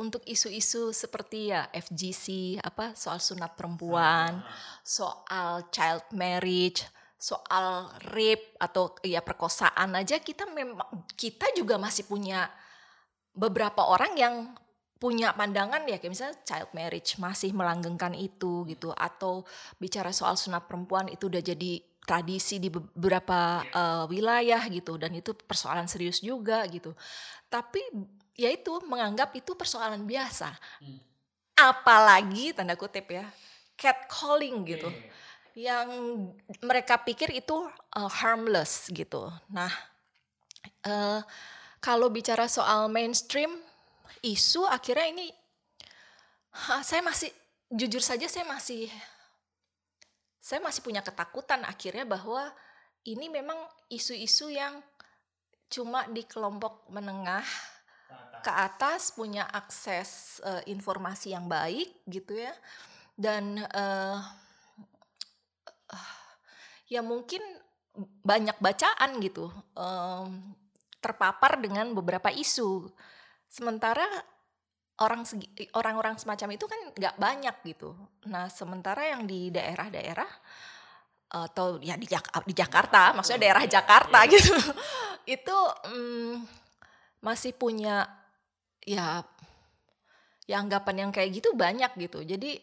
untuk 0.01 0.25
isu-isu 0.25 0.97
seperti 0.97 1.53
ya 1.53 1.69
FGC 1.73 2.57
apa 2.61 2.97
soal 2.97 3.21
sunat 3.21 3.57
perempuan, 3.57 4.45
soal 4.85 5.69
child 5.73 6.05
marriage, 6.13 6.85
soal 7.17 7.89
rape 8.13 8.57
atau 8.61 8.93
ya 9.01 9.25
perkosaan 9.25 9.97
aja 9.97 10.21
kita 10.21 10.45
memang 10.53 10.85
kita 11.17 11.49
juga 11.57 11.81
masih 11.81 12.05
punya 12.05 12.49
beberapa 13.33 13.89
orang 13.89 14.13
yang 14.17 14.35
punya 14.97 15.37
pandangan 15.37 15.85
ya 15.85 16.01
kayak 16.01 16.13
misalnya 16.13 16.37
child 16.45 16.73
marriage 16.73 17.21
masih 17.21 17.53
melanggengkan 17.53 18.17
itu 18.17 18.65
gitu 18.69 18.97
atau 18.97 19.45
bicara 19.77 20.13
soal 20.13 20.41
sunat 20.41 20.65
perempuan 20.65 21.13
itu 21.13 21.29
udah 21.29 21.45
jadi 21.45 21.85
tradisi 22.07 22.63
di 22.63 22.71
beberapa 22.71 23.67
uh, 23.67 24.05
wilayah 24.07 24.63
gitu 24.71 24.95
dan 24.95 25.11
itu 25.19 25.35
persoalan 25.35 25.91
serius 25.91 26.23
juga 26.23 26.63
gitu. 26.71 26.95
Tapi 27.51 27.83
ya 28.39 28.49
itu 28.55 28.71
menganggap 28.87 29.35
itu 29.35 29.59
persoalan 29.59 30.07
biasa. 30.07 30.55
Hmm. 30.81 31.03
Apalagi 31.57 32.55
tanda 32.55 32.79
kutip 32.79 33.11
ya, 33.11 33.27
catcalling 33.75 34.63
gitu. 34.65 34.89
Yeah. 35.57 35.83
Yang 35.83 35.89
mereka 36.63 37.01
pikir 37.03 37.33
itu 37.35 37.57
uh, 37.97 38.11
harmless 38.23 38.87
gitu. 38.93 39.27
Nah, 39.51 39.73
uh, 40.87 41.21
kalau 41.83 42.07
bicara 42.13 42.47
soal 42.47 42.87
mainstream 42.87 43.51
isu 44.23 44.65
akhirnya 44.69 45.07
ini 45.11 45.27
ha, 46.67 46.81
saya 46.83 47.03
masih 47.05 47.31
jujur 47.73 48.01
saja 48.01 48.27
saya 48.31 48.47
masih 48.47 48.89
saya 50.47 50.63
masih 50.63 50.79
punya 50.87 51.03
ketakutan 51.03 51.67
akhirnya 51.67 52.07
bahwa 52.07 52.55
ini 53.03 53.27
memang 53.27 53.59
isu-isu 53.91 54.47
yang 54.47 54.79
cuma 55.67 56.07
di 56.07 56.23
kelompok 56.23 56.87
menengah 56.87 57.43
ke 58.47 58.53
atas. 58.55 59.11
punya 59.11 59.43
akses 59.51 60.39
uh, 60.47 60.63
informasi 60.71 61.35
yang 61.35 61.51
baik 61.51 61.99
gitu 62.07 62.39
ya. 62.39 62.55
Dan 63.19 63.59
uh, 63.59 64.23
uh, 65.91 66.15
ya 66.87 67.03
mungkin 67.03 67.43
banyak 68.23 68.55
bacaan 68.63 69.19
gitu 69.19 69.51
um, 69.75 70.55
terpapar 71.03 71.59
dengan 71.59 71.91
beberapa 71.91 72.31
isu. 72.31 72.87
Sementara 73.51 74.07
orang 75.01 75.23
orang-orang 75.77 76.17
semacam 76.17 76.57
itu 76.57 76.65
kan 76.65 76.81
nggak 76.97 77.17
banyak 77.21 77.57
gitu 77.69 77.93
nah 78.29 78.49
sementara 78.49 79.13
yang 79.13 79.29
di 79.29 79.53
daerah-daerah 79.53 80.31
atau 81.27 81.83
ya 81.83 81.99
di, 81.99 82.07
Jak 82.07 82.33
di 82.47 82.55
Jakarta 82.55 83.13
maksudnya 83.13 83.51
daerah 83.51 83.65
Jakarta 83.67 84.25
iya. 84.25 84.33
gitu 84.33 84.55
itu 85.37 85.57
um, 85.91 86.47
masih 87.19 87.51
punya 87.59 88.07
ya 88.87 89.27
ya 90.47 90.63
anggapan 90.63 91.07
yang 91.07 91.11
kayak 91.11 91.43
gitu 91.43 91.53
banyak 91.59 91.91
gitu. 91.99 92.23
Jadi 92.23 92.63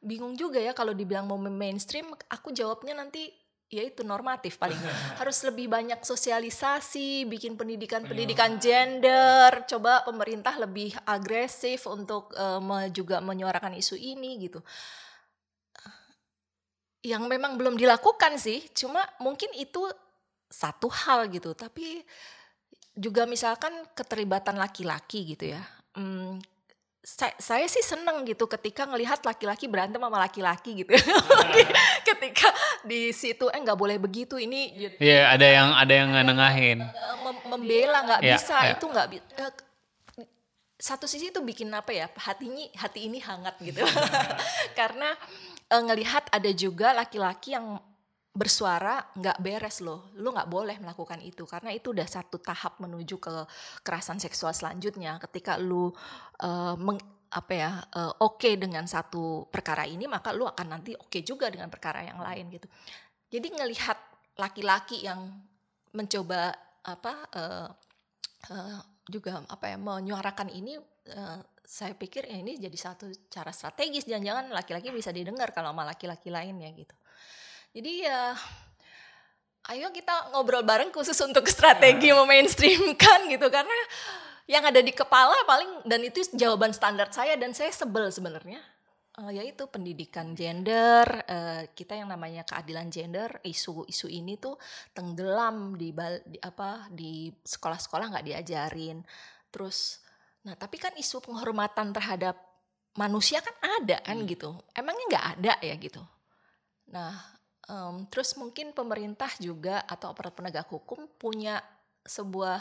bingung 0.00 0.38
juga 0.38 0.62
ya 0.62 0.70
kalau 0.72 0.94
dibilang 0.94 1.26
mau 1.26 1.36
mainstream, 1.36 2.14
aku 2.30 2.54
jawabnya 2.54 2.94
nanti 2.94 3.28
ya 3.70 3.86
itu 3.86 4.02
normatif 4.02 4.58
paling 4.58 4.76
harus 5.22 5.38
lebih 5.46 5.70
banyak 5.70 6.02
sosialisasi 6.02 7.24
bikin 7.30 7.54
pendidikan 7.54 8.02
pendidikan 8.02 8.58
gender 8.58 9.62
coba 9.70 10.02
pemerintah 10.02 10.58
lebih 10.58 10.90
agresif 11.06 11.86
untuk 11.86 12.34
uh, 12.34 12.58
juga 12.90 13.22
menyuarakan 13.22 13.78
isu 13.78 13.94
ini 13.94 14.42
gitu. 14.42 14.58
Yang 17.00 17.24
memang 17.30 17.56
belum 17.56 17.78
dilakukan 17.78 18.36
sih 18.36 18.66
cuma 18.74 19.00
mungkin 19.22 19.48
itu 19.56 19.86
satu 20.50 20.90
hal 20.90 21.30
gitu. 21.30 21.54
Tapi 21.54 22.02
juga 22.92 23.24
misalkan 23.24 23.72
keterlibatan 23.94 24.58
laki-laki 24.58 25.32
gitu 25.32 25.54
ya. 25.54 25.62
Hmm, 25.94 26.42
saya, 27.00 27.32
saya 27.40 27.66
sih 27.66 27.80
seneng 27.80 28.28
gitu 28.28 28.44
ketika 28.44 28.84
ngelihat 28.84 29.24
laki-laki 29.24 29.64
berantem 29.64 29.96
sama 29.96 30.20
laki-laki 30.20 30.84
gitu. 30.84 30.92
ketika 32.08 32.48
di 32.84 33.08
situ 33.16 33.48
eh 33.48 33.60
nggak 33.60 33.78
boleh 33.78 33.96
begitu 33.96 34.36
ini. 34.36 34.76
Iya 34.76 34.90
yeah, 35.00 35.24
ada 35.32 35.46
yang 35.48 35.68
ada 35.72 35.92
yang 35.92 36.10
nengahin. 36.12 36.78
Eh, 36.84 37.16
mem 37.24 37.36
membela 37.48 37.98
nggak 38.04 38.20
yeah, 38.20 38.36
bisa 38.36 38.56
yeah. 38.60 38.72
itu 38.76 38.84
nggak 38.84 39.06
uh, 39.40 39.52
satu 40.80 41.04
sisi 41.04 41.28
itu 41.28 41.40
bikin 41.44 41.68
apa 41.76 41.92
ya 41.92 42.08
hatinya 42.08 42.64
hati 42.80 43.08
ini 43.08 43.20
hangat 43.20 43.60
gitu 43.60 43.84
karena 44.78 45.12
uh, 45.68 45.82
ngelihat 45.84 46.32
ada 46.32 46.50
juga 46.56 46.96
laki-laki 46.96 47.52
yang 47.52 47.76
bersuara 48.30 49.02
nggak 49.18 49.42
beres 49.42 49.82
loh, 49.82 50.14
lu 50.14 50.30
nggak 50.30 50.46
boleh 50.46 50.78
melakukan 50.78 51.18
itu 51.18 51.42
karena 51.50 51.74
itu 51.74 51.90
udah 51.90 52.06
satu 52.06 52.38
tahap 52.38 52.78
menuju 52.78 53.18
ke 53.18 53.34
kekerasan 53.82 54.22
seksual 54.22 54.54
selanjutnya. 54.54 55.18
Ketika 55.18 55.58
lu 55.58 55.90
uh, 55.90 56.74
meng, 56.78 57.02
apa 57.30 57.52
ya 57.54 57.70
uh, 57.94 58.14
oke 58.22 58.38
okay 58.38 58.54
dengan 58.54 58.86
satu 58.86 59.50
perkara 59.50 59.82
ini, 59.82 60.06
maka 60.06 60.30
lu 60.30 60.46
akan 60.46 60.66
nanti 60.78 60.94
oke 60.94 61.10
okay 61.10 61.26
juga 61.26 61.50
dengan 61.50 61.66
perkara 61.66 62.06
yang 62.06 62.22
lain 62.22 62.54
gitu. 62.54 62.70
Jadi 63.34 63.46
ngelihat 63.50 63.98
laki-laki 64.38 65.02
yang 65.02 65.26
mencoba 65.90 66.54
apa 66.86 67.12
uh, 67.34 67.68
uh, 68.46 68.80
juga 69.10 69.42
apa 69.50 69.74
ya 69.74 69.78
menyuarakan 69.78 70.54
ini, 70.54 70.78
uh, 71.18 71.42
saya 71.66 71.98
pikir 71.98 72.30
ya 72.30 72.38
ini 72.38 72.62
jadi 72.62 72.78
satu 72.78 73.10
cara 73.26 73.50
strategis. 73.50 74.06
Jangan-jangan 74.06 74.54
laki-laki 74.54 74.94
bisa 74.94 75.10
didengar 75.10 75.50
kalau 75.50 75.74
sama 75.74 75.82
laki-laki 75.82 76.30
lainnya 76.30 76.70
gitu. 76.78 76.94
Jadi 77.70 78.02
ya 78.02 78.34
ayo 79.70 79.94
kita 79.94 80.34
ngobrol 80.34 80.66
bareng 80.66 80.90
khusus 80.90 81.16
untuk 81.22 81.46
strategi 81.46 82.10
memainstreamkan 82.10 83.30
gitu. 83.30 83.46
Karena 83.46 83.76
yang 84.50 84.66
ada 84.66 84.82
di 84.82 84.90
kepala 84.90 85.46
paling 85.46 85.86
dan 85.86 86.02
itu 86.02 86.26
jawaban 86.34 86.74
standar 86.74 87.06
saya 87.14 87.38
dan 87.38 87.54
saya 87.54 87.70
sebel 87.70 88.10
sebenarnya 88.10 88.58
uh, 89.22 89.30
yaitu 89.30 89.68
pendidikan 89.70 90.34
gender 90.34 91.06
uh, 91.06 91.62
kita 91.70 91.94
yang 91.94 92.10
namanya 92.10 92.42
keadilan 92.42 92.90
gender 92.90 93.30
isu-isu 93.46 94.10
ini 94.10 94.40
tuh 94.42 94.58
tenggelam 94.90 95.78
di, 95.78 95.94
di 96.26 96.38
apa 96.42 96.90
di 96.90 97.30
sekolah-sekolah 97.30 98.16
nggak 98.16 98.26
diajarin. 98.26 99.04
Terus 99.54 100.02
nah 100.40 100.56
tapi 100.56 100.80
kan 100.80 100.96
isu 100.96 101.20
penghormatan 101.20 101.92
terhadap 101.92 102.34
manusia 102.96 103.44
kan 103.44 103.54
ada 103.80 104.02
kan 104.02 104.18
hmm. 104.18 104.28
gitu. 104.30 104.50
Emangnya 104.74 105.04
nggak 105.14 105.26
ada 105.38 105.54
ya 105.62 105.74
gitu? 105.76 106.02
Nah 106.90 107.39
Um, 107.70 108.10
terus 108.10 108.34
mungkin 108.34 108.74
pemerintah 108.74 109.30
juga 109.38 109.86
atau 109.86 110.10
aparat 110.10 110.34
penegak 110.34 110.66
hukum 110.66 111.06
punya 111.14 111.62
sebuah 112.02 112.58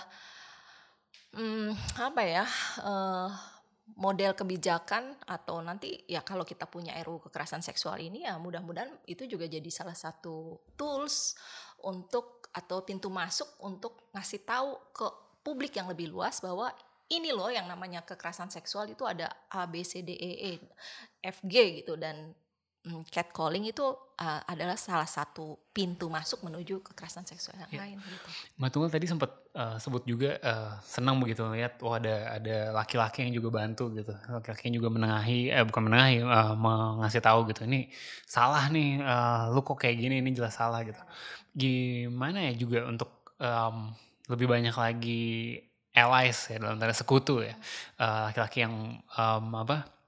um, 1.34 1.74
apa 1.98 2.22
ya 2.22 2.46
uh, 2.86 3.34
model 3.98 4.38
kebijakan 4.38 5.18
atau 5.26 5.66
nanti 5.66 6.06
ya 6.06 6.22
kalau 6.22 6.46
kita 6.46 6.70
punya 6.70 6.94
RUU 7.02 7.26
kekerasan 7.26 7.66
seksual 7.66 7.98
ini 7.98 8.30
ya 8.30 8.38
mudah-mudahan 8.38 8.92
itu 9.10 9.26
juga 9.26 9.50
jadi 9.50 9.66
salah 9.74 9.98
satu 9.98 10.62
tools 10.78 11.34
untuk 11.82 12.46
atau 12.54 12.86
pintu 12.86 13.10
masuk 13.10 13.50
untuk 13.66 14.14
ngasih 14.14 14.46
tahu 14.46 14.78
ke 14.94 15.08
publik 15.42 15.74
yang 15.74 15.90
lebih 15.90 16.14
luas 16.14 16.38
bahwa 16.38 16.70
ini 17.10 17.34
loh 17.34 17.50
yang 17.50 17.66
namanya 17.66 18.06
kekerasan 18.06 18.54
seksual 18.54 18.86
itu 18.86 19.02
ada 19.10 19.34
A 19.50 19.66
B 19.66 19.82
C 19.82 20.06
D 20.06 20.14
E 20.14 20.32
E 20.54 20.62
F 21.26 21.42
G 21.42 21.82
gitu 21.82 21.98
dan 21.98 22.38
Hmm, 22.80 23.04
catcalling 23.12 23.68
itu 23.68 23.84
uh, 23.84 24.40
adalah 24.48 24.80
salah 24.80 25.04
satu 25.04 25.68
pintu 25.76 26.08
masuk 26.08 26.48
menuju 26.48 26.80
kekerasan 26.80 27.28
seksual 27.28 27.60
yang 27.60 27.72
ya. 27.76 27.80
lain 27.84 28.00
gitu. 28.00 28.28
Mbak 28.56 28.70
Tunggal 28.72 28.90
tadi 28.96 29.04
sempat 29.04 29.32
uh, 29.52 29.76
sebut 29.76 30.08
juga 30.08 30.40
uh, 30.40 30.80
senang 30.88 31.20
begitu 31.20 31.44
lihat 31.52 31.76
wah 31.84 32.00
ada 32.00 32.40
ada 32.40 32.72
laki-laki 32.72 33.28
yang 33.28 33.36
juga 33.36 33.60
bantu 33.60 33.92
gitu. 33.92 34.16
Laki-laki 34.16 34.72
yang 34.72 34.76
juga 34.80 34.90
menengahi 34.96 35.52
eh 35.52 35.64
bukan 35.68 35.92
menengahi 35.92 36.24
uh, 36.24 36.56
mengasih 36.56 37.20
tahu 37.20 37.52
gitu. 37.52 37.68
Ini 37.68 37.92
salah 38.24 38.72
nih 38.72 39.04
uh, 39.04 39.52
lu 39.52 39.60
kok 39.60 39.76
kayak 39.76 40.00
gini 40.00 40.24
ini 40.24 40.32
jelas 40.32 40.56
salah 40.56 40.80
gitu. 40.88 41.04
Gimana 41.52 42.48
ya 42.48 42.56
juga 42.56 42.88
untuk 42.88 43.28
um, 43.44 43.92
lebih 44.32 44.48
banyak 44.48 44.76
lagi 44.80 45.60
allies 45.92 46.48
ya 46.48 46.64
dalam 46.64 46.80
tanda 46.80 46.96
sekutu 46.96 47.44
ya. 47.44 47.60
laki-laki 48.00 48.64
uh, 48.64 48.72
yang 48.72 48.76
um, 49.20 49.68
apa 49.68 49.99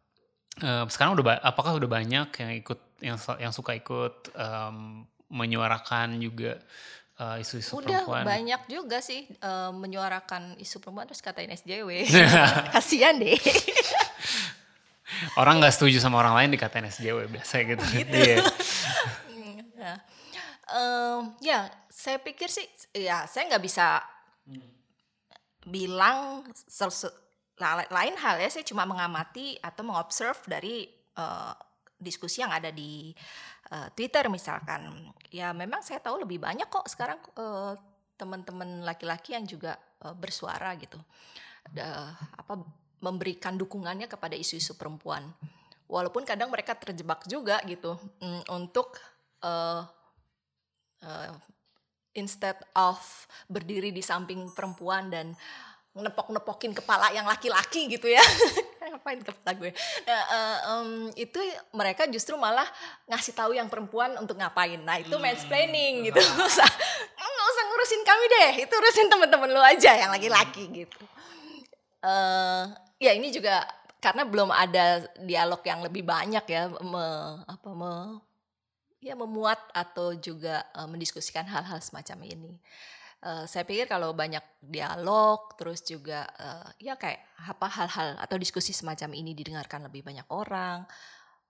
uh, 0.64 0.86
sekarang 0.88 1.18
udah 1.18 1.42
apakah 1.42 1.78
udah 1.78 1.90
banyak 1.90 2.30
yang 2.32 2.52
ikut 2.58 2.80
yang 3.02 3.18
yang 3.42 3.54
suka 3.54 3.74
ikut 3.76 4.34
um, 4.38 5.06
menyuarakan 5.32 6.20
juga 6.22 6.60
uh, 7.22 7.38
isu-isu 7.42 7.80
Udah 7.82 8.04
perempuan? 8.04 8.24
banyak 8.26 8.62
juga 8.68 8.98
sih 9.00 9.26
uh, 9.42 9.72
menyuarakan 9.74 10.58
isu 10.62 10.82
perempuan 10.82 11.06
terus 11.10 11.24
katain 11.24 11.54
SJW. 11.54 12.06
Kasihan 12.76 13.18
deh. 13.18 13.38
orang 15.40 15.60
nggak 15.60 15.76
setuju 15.76 16.00
sama 16.00 16.20
orang 16.24 16.36
lain 16.40 16.50
dikatain 16.56 16.88
SJW 16.88 17.28
biasa 17.30 17.68
gitu. 17.68 17.84
gitu. 17.94 18.16
yeah. 18.16 18.42
nah, 19.78 19.98
um, 20.72 21.36
ya 21.44 21.68
saya 21.92 22.18
pikir 22.18 22.48
sih 22.48 22.66
ya 22.96 23.28
saya 23.28 23.52
nggak 23.52 23.64
bisa 23.64 24.02
hmm. 24.48 24.72
bilang 25.68 26.48
lain 27.94 28.16
hal 28.18 28.42
ya 28.42 28.50
saya 28.50 28.66
cuma 28.66 28.84
mengamati 28.90 29.56
atau 29.62 29.86
mengobserv 29.86 30.42
dari 30.50 30.90
uh, 31.18 31.54
diskusi 32.02 32.42
yang 32.42 32.50
ada 32.50 32.74
di 32.74 33.14
uh, 33.70 33.88
Twitter 33.94 34.26
misalkan 34.28 35.14
ya 35.30 35.54
memang 35.54 35.86
saya 35.86 36.02
tahu 36.02 36.26
lebih 36.26 36.42
banyak 36.42 36.66
kok 36.68 36.90
sekarang 36.90 37.22
uh, 37.38 37.78
teman-teman 38.18 38.82
laki-laki 38.82 39.38
yang 39.38 39.46
juga 39.46 39.78
uh, 40.02 40.18
bersuara 40.18 40.74
gitu 40.82 40.98
uh, 41.78 42.10
apa 42.38 42.54
memberikan 43.02 43.58
dukungannya 43.58 44.06
kepada 44.06 44.38
isu-isu 44.38 44.78
perempuan. 44.78 45.26
Walaupun 45.90 46.24
kadang 46.24 46.54
mereka 46.54 46.78
terjebak 46.78 47.26
juga 47.28 47.60
gitu 47.68 47.98
um, 48.22 48.42
untuk 48.54 48.96
uh, 49.44 49.84
uh, 51.04 51.34
instead 52.16 52.56
of 52.78 53.02
berdiri 53.50 53.92
di 53.92 54.00
samping 54.00 54.54
perempuan 54.56 55.12
dan 55.12 55.36
nepok-nepokin 55.92 56.72
kepala 56.72 57.12
yang 57.12 57.28
laki-laki 57.28 57.92
gitu 57.92 58.08
ya. 58.08 58.24
Ngapain 58.92 59.20
kepala 59.20 59.52
gue? 59.60 59.72
Nah, 60.08 60.22
uh, 60.24 60.58
um, 60.76 60.90
itu 61.20 61.40
mereka 61.76 62.08
justru 62.08 62.40
malah 62.40 62.68
ngasih 63.12 63.36
tahu 63.36 63.52
yang 63.56 63.68
perempuan 63.68 64.16
untuk 64.20 64.36
ngapain. 64.40 64.80
Nah 64.84 65.00
itu 65.00 65.16
hmm. 65.16 65.24
mansplaining 65.24 65.94
gitu. 66.12 66.20
Nggak 66.20 66.48
usah 66.48 66.70
nggak 67.16 67.48
usah 67.56 67.64
ngurusin 67.72 68.02
kami 68.04 68.26
deh. 68.28 68.52
Itu 68.68 68.74
urusin 68.76 69.08
temen-temen 69.08 69.50
lu 69.52 69.62
aja 69.64 69.92
yang 69.96 70.12
laki-laki 70.12 70.64
gitu. 70.84 71.04
Uh, 72.02 72.68
ya 72.98 73.14
ini 73.16 73.30
juga 73.30 73.64
karena 74.02 74.26
belum 74.26 74.50
ada 74.50 75.06
dialog 75.22 75.62
yang 75.62 75.86
lebih 75.86 76.02
banyak 76.02 76.46
ya 76.50 76.74
me, 76.82 77.06
apa 77.46 77.70
me, 77.70 78.18
ya 78.98 79.14
memuat 79.14 79.62
atau 79.78 80.18
juga 80.18 80.66
uh, 80.74 80.90
mendiskusikan 80.90 81.46
hal-hal 81.46 81.78
semacam 81.80 82.26
ini 82.26 82.58
uh, 83.26 83.46
saya 83.46 83.64
pikir 83.66 83.86
kalau 83.86 84.14
banyak 84.14 84.44
dialog 84.62 85.54
terus 85.58 85.86
juga 85.86 86.26
uh, 86.38 86.70
ya 86.82 86.98
kayak 86.98 87.22
apa 87.50 87.68
hal-hal 87.70 88.10
atau 88.22 88.36
diskusi 88.38 88.74
semacam 88.74 89.14
ini 89.18 89.38
didengarkan 89.38 89.88
lebih 89.90 90.06
banyak 90.06 90.28
orang 90.30 90.86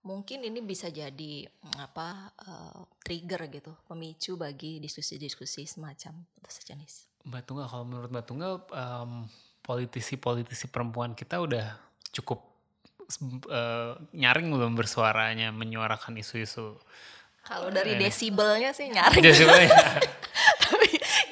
mungkin 0.02 0.42
ini 0.42 0.58
bisa 0.62 0.90
jadi 0.90 1.46
mm, 1.46 1.78
apa 1.78 2.34
uh, 2.46 2.82
trigger 3.02 3.46
gitu 3.48 3.72
pemicu 3.86 4.34
bagi 4.34 4.82
diskusi-diskusi 4.82 5.66
semacam 5.66 6.26
itu 6.38 6.50
sejenis. 6.50 6.92
Mbak 7.22 7.42
Tunggal 7.46 7.66
kalau 7.70 7.84
menurut 7.86 8.10
Mbak 8.10 8.24
Tunggal 8.26 8.54
um, 8.74 9.30
politisi-politisi 9.62 10.74
perempuan 10.74 11.14
kita 11.14 11.38
udah 11.38 11.78
cukup 12.10 12.42
uh, 13.46 13.94
nyaring 14.10 14.50
belum 14.50 14.74
bersuaranya 14.74 15.54
menyuarakan 15.54 16.18
isu-isu 16.18 16.82
kalau 17.42 17.74
dari 17.74 17.98
desibelnya 17.98 18.70
sih 18.70 18.86
nyaring. 18.86 19.18
Desibelnya. 19.18 19.70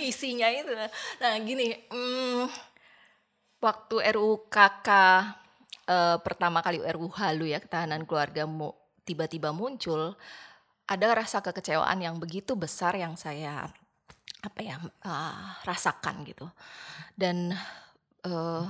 isinya 0.01 0.49
itu. 0.49 0.73
Nah 1.21 1.33
gini, 1.45 1.77
hmm, 1.93 2.49
waktu 3.61 3.97
RUU 4.17 4.49
KK 4.49 4.89
uh, 5.87 6.17
pertama 6.25 6.65
kali 6.65 6.81
RUU 6.81 7.13
Halu 7.13 7.51
ya 7.51 7.61
ketahanan 7.61 8.09
keluarga 8.09 8.49
mu, 8.49 8.73
tiba-tiba 9.05 9.53
muncul, 9.53 10.17
ada 10.91 11.07
rasa 11.15 11.39
kekecewaan 11.45 12.03
yang 12.03 12.17
begitu 12.19 12.59
besar 12.59 12.99
yang 12.99 13.15
saya 13.15 13.71
apa 14.41 14.61
ya 14.65 14.81
uh, 14.81 15.61
rasakan 15.69 16.25
gitu. 16.25 16.49
Dan 17.13 17.53
uh, 18.25 18.65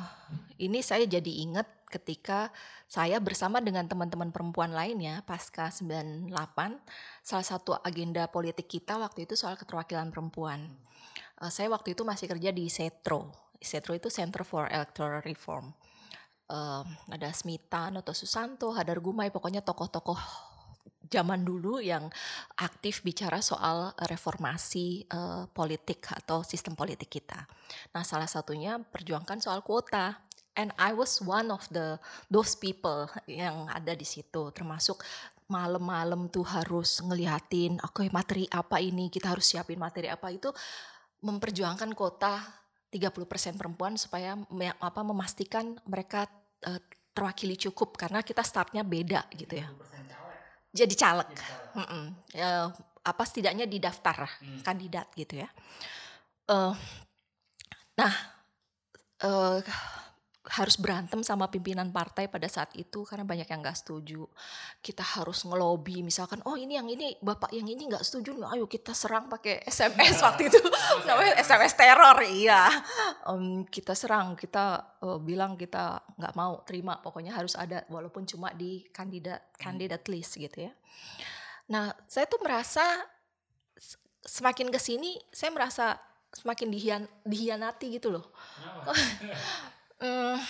ini 0.59 0.83
saya 0.83 1.07
jadi 1.07 1.33
ingat 1.47 1.80
ketika 1.91 2.55
saya 2.87 3.19
bersama 3.19 3.59
dengan 3.59 3.91
teman-teman 3.91 4.31
perempuan 4.31 4.71
lainnya 4.71 5.27
pasca 5.27 5.69
98 5.69 6.31
salah 7.27 7.47
satu 7.47 7.75
agenda 7.83 8.31
politik 8.31 8.71
kita 8.71 8.97
waktu 8.97 9.27
itu 9.27 9.35
soal 9.35 9.59
keterwakilan 9.59 10.15
perempuan 10.15 10.71
uh, 11.41 11.51
saya 11.51 11.73
waktu 11.73 11.97
itu 11.97 12.05
masih 12.05 12.29
kerja 12.29 12.53
di 12.53 12.69
Setro. 12.69 13.33
Setro 13.61 13.97
itu 13.97 14.13
Center 14.13 14.45
for 14.45 14.69
Electoral 14.69 15.25
Reform. 15.25 15.73
Uh, 16.51 16.83
ada 17.09 17.31
Smita, 17.31 17.89
Noto 17.89 18.11
Susanto, 18.13 18.75
Hadar 18.75 18.99
Gumai, 18.99 19.31
pokoknya 19.31 19.63
tokoh-tokoh 19.63 20.19
zaman 21.11 21.43
dulu 21.43 21.83
yang 21.83 22.07
aktif 22.59 23.03
bicara 23.03 23.43
soal 23.43 23.91
reformasi 24.07 25.11
uh, 25.11 25.51
politik 25.51 26.07
atau 26.11 26.47
sistem 26.47 26.79
politik 26.79 27.11
kita. 27.11 27.47
Nah, 27.95 28.03
salah 28.07 28.31
satunya 28.31 28.79
perjuangkan 28.79 29.43
soal 29.43 29.63
kuota. 29.67 30.30
And 30.61 30.77
I 30.77 30.93
was 30.93 31.25
one 31.25 31.49
of 31.49 31.65
the 31.73 31.97
those 32.29 32.53
people 32.53 33.09
yang 33.25 33.65
ada 33.73 33.97
di 33.97 34.05
situ, 34.05 34.53
termasuk 34.53 35.01
malam-malam 35.49 36.29
tuh 36.29 36.45
harus 36.45 37.01
ngeliatin, 37.01 37.81
oke 37.81 38.05
okay, 38.05 38.09
materi 38.13 38.45
apa 38.53 38.79
ini, 38.79 39.09
kita 39.09 39.33
harus 39.33 39.49
siapin 39.51 39.81
materi 39.81 40.07
apa 40.13 40.29
itu 40.31 40.53
memperjuangkan 41.25 41.91
kota 41.97 42.39
30% 42.93 43.57
perempuan 43.57 43.97
supaya 43.97 44.37
me, 44.53 44.71
apa 44.71 45.01
memastikan 45.01 45.75
mereka 45.89 46.29
uh, 46.69 46.81
terwakili 47.11 47.59
cukup 47.59 47.99
karena 47.99 48.21
kita 48.23 48.45
startnya 48.45 48.85
beda 48.85 49.27
gitu 49.35 49.59
ya. 49.59 49.69
Jadi 50.71 50.95
caleg. 50.95 51.29
Jadi 51.35 51.41
caleg. 51.41 52.09
Uh, 52.37 52.69
apa 53.01 53.23
setidaknya 53.25 53.65
di 53.65 53.81
daftar 53.81 54.29
hmm. 54.29 54.61
kandidat 54.61 55.09
gitu 55.17 55.41
ya. 55.41 55.49
Uh, 56.47 56.77
nah, 57.97 58.15
uh, 59.25 59.59
harus 60.41 60.81
berantem 60.81 61.21
sama 61.21 61.53
pimpinan 61.53 61.93
partai 61.93 62.25
pada 62.25 62.49
saat 62.49 62.73
itu 62.73 63.05
karena 63.05 63.29
banyak 63.29 63.45
yang 63.45 63.61
nggak 63.61 63.77
setuju. 63.77 64.25
Kita 64.81 65.05
harus 65.05 65.45
ngelobi 65.45 66.01
misalkan, 66.01 66.41
oh 66.49 66.57
ini 66.57 66.81
yang 66.81 66.89
ini 66.89 67.13
bapak 67.21 67.53
yang 67.53 67.69
ini 67.69 67.85
nggak 67.93 68.01
setuju, 68.01 68.41
ayo 68.49 68.65
kita 68.65 68.97
serang 68.97 69.29
pakai 69.29 69.61
SMS 69.69 70.25
waktu 70.25 70.49
itu, 70.49 70.57
namanya 71.09 71.37
SMS 71.45 71.77
teror, 71.77 72.25
iya. 72.25 72.73
Um, 73.29 73.69
kita 73.69 73.93
serang, 73.93 74.33
kita 74.33 74.97
uh, 75.05 75.21
bilang 75.21 75.61
kita 75.61 76.01
nggak 76.17 76.33
mau 76.33 76.65
terima, 76.65 76.97
pokoknya 77.05 77.37
harus 77.37 77.53
ada 77.53 77.85
walaupun 77.93 78.25
cuma 78.25 78.57
di 78.57 78.89
kandidat 78.89 79.53
kandidat 79.61 80.09
list 80.09 80.41
gitu 80.41 80.73
ya. 80.73 80.73
Nah 81.69 81.93
saya 82.09 82.25
tuh 82.25 82.41
merasa 82.41 82.83
semakin 84.25 84.73
ke 84.73 84.81
sini 84.81 85.21
saya 85.29 85.53
merasa 85.53 86.01
semakin 86.33 86.69
dihian, 86.73 87.03
dihianati 87.29 88.01
gitu 88.01 88.09
loh. 88.09 88.25
Hmm, 90.01 90.41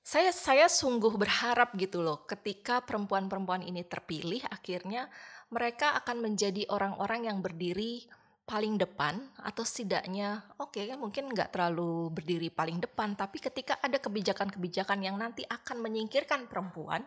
saya 0.00 0.32
saya 0.32 0.64
sungguh 0.64 1.12
berharap 1.20 1.76
gitu 1.76 2.00
loh 2.00 2.24
ketika 2.24 2.80
perempuan-perempuan 2.80 3.60
ini 3.60 3.84
terpilih 3.84 4.40
akhirnya 4.48 5.12
mereka 5.52 5.92
akan 6.00 6.24
menjadi 6.24 6.64
orang-orang 6.72 7.28
yang 7.28 7.44
berdiri 7.44 8.00
paling 8.42 8.80
depan 8.80 9.22
atau 9.44 9.62
setidaknya 9.62 10.40
oke 10.56 10.74
okay, 10.74 10.88
mungkin 10.96 11.30
nggak 11.30 11.52
terlalu 11.52 12.10
berdiri 12.16 12.48
paling 12.48 12.80
depan 12.80 13.12
tapi 13.12 13.38
ketika 13.38 13.76
ada 13.78 14.00
kebijakan-kebijakan 14.00 15.04
yang 15.04 15.20
nanti 15.20 15.44
akan 15.44 15.78
menyingkirkan 15.78 16.48
perempuan 16.48 17.04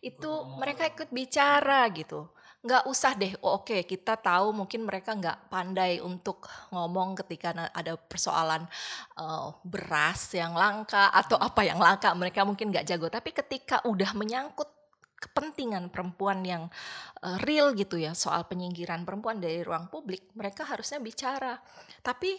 itu 0.00 0.30
mereka 0.62 0.88
ikut 0.88 1.10
bicara 1.10 1.84
gitu 1.92 2.30
nggak 2.60 2.84
usah 2.92 3.16
deh 3.16 3.32
oh, 3.40 3.64
oke 3.64 3.72
okay, 3.72 3.80
kita 3.88 4.20
tahu 4.20 4.52
mungkin 4.52 4.84
mereka 4.84 5.16
nggak 5.16 5.48
pandai 5.48 5.96
untuk 6.04 6.44
ngomong 6.68 7.16
ketika 7.24 7.56
ada 7.72 7.96
persoalan 7.96 8.68
uh, 9.16 9.48
beras 9.64 10.36
yang 10.36 10.52
langka 10.52 11.08
atau 11.08 11.40
hmm. 11.40 11.48
apa 11.48 11.60
yang 11.64 11.80
langka 11.80 12.12
mereka 12.12 12.44
mungkin 12.44 12.68
nggak 12.68 12.84
jago. 12.84 13.08
Tapi 13.08 13.32
ketika 13.32 13.80
udah 13.88 14.12
menyangkut 14.12 14.68
kepentingan 15.16 15.88
perempuan 15.88 16.44
yang 16.44 16.68
uh, 17.24 17.40
real 17.48 17.72
gitu 17.72 17.96
ya 17.96 18.12
soal 18.12 18.44
penyingkiran 18.44 19.08
perempuan 19.08 19.40
dari 19.40 19.64
ruang 19.64 19.88
publik 19.88 20.28
mereka 20.36 20.68
harusnya 20.68 21.00
bicara. 21.00 21.56
Tapi 22.04 22.36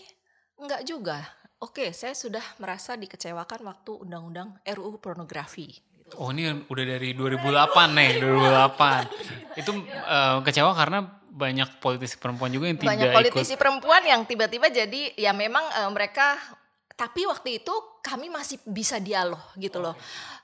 nggak 0.62 0.86
juga. 0.86 1.18
Oke 1.62 1.86
okay, 1.86 1.90
saya 1.98 2.14
sudah 2.14 2.46
merasa 2.62 2.94
dikecewakan 2.94 3.66
waktu 3.66 4.06
undang-undang 4.06 4.58
RUU 4.66 5.02
pornografi 5.02 5.91
Oh 6.20 6.32
ini 6.32 6.66
udah 6.68 6.86
dari 6.98 7.16
2008 7.16 7.98
nih, 7.98 8.10
2008. 8.20 9.60
Itu 9.60 9.72
uh, 9.80 10.40
kecewa 10.44 10.72
karena 10.76 11.00
banyak 11.32 11.80
politisi 11.80 12.20
perempuan 12.20 12.52
juga 12.52 12.68
yang 12.68 12.78
tidak 12.78 12.92
Banyak 12.92 13.12
politisi 13.16 13.54
ikut. 13.56 13.62
perempuan 13.62 14.04
yang 14.04 14.22
tiba-tiba 14.28 14.68
jadi 14.68 15.16
ya 15.16 15.32
memang 15.32 15.64
uh, 15.64 15.90
mereka 15.96 16.36
tapi 16.92 17.26
waktu 17.26 17.64
itu 17.64 17.74
kami 18.04 18.28
masih 18.30 18.60
bisa 18.68 19.00
dialog 19.00 19.42
gitu 19.58 19.80
loh. 19.80 19.96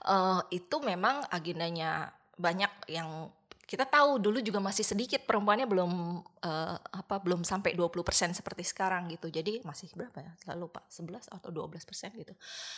Uh, 0.08 0.42
itu 0.50 0.80
memang 0.80 1.22
agendanya 1.30 2.10
banyak 2.40 2.72
yang 2.88 3.30
kita 3.68 3.84
tahu 3.84 4.16
dulu 4.24 4.40
juga 4.40 4.64
masih 4.64 4.88
sedikit 4.88 5.28
perempuannya 5.28 5.68
belum 5.68 6.24
uh, 6.24 6.76
apa 6.80 7.20
belum 7.20 7.44
sampai 7.44 7.76
20% 7.76 8.32
seperti 8.32 8.64
sekarang 8.64 9.12
gitu. 9.12 9.28
Jadi 9.28 9.60
masih 9.68 9.92
berapa 9.92 10.24
ya? 10.24 10.32
Lalu 10.56 10.72
Pak 10.72 10.88
11 10.88 11.28
atau 11.28 11.50
12% 11.52 12.16
gitu. 12.16 12.34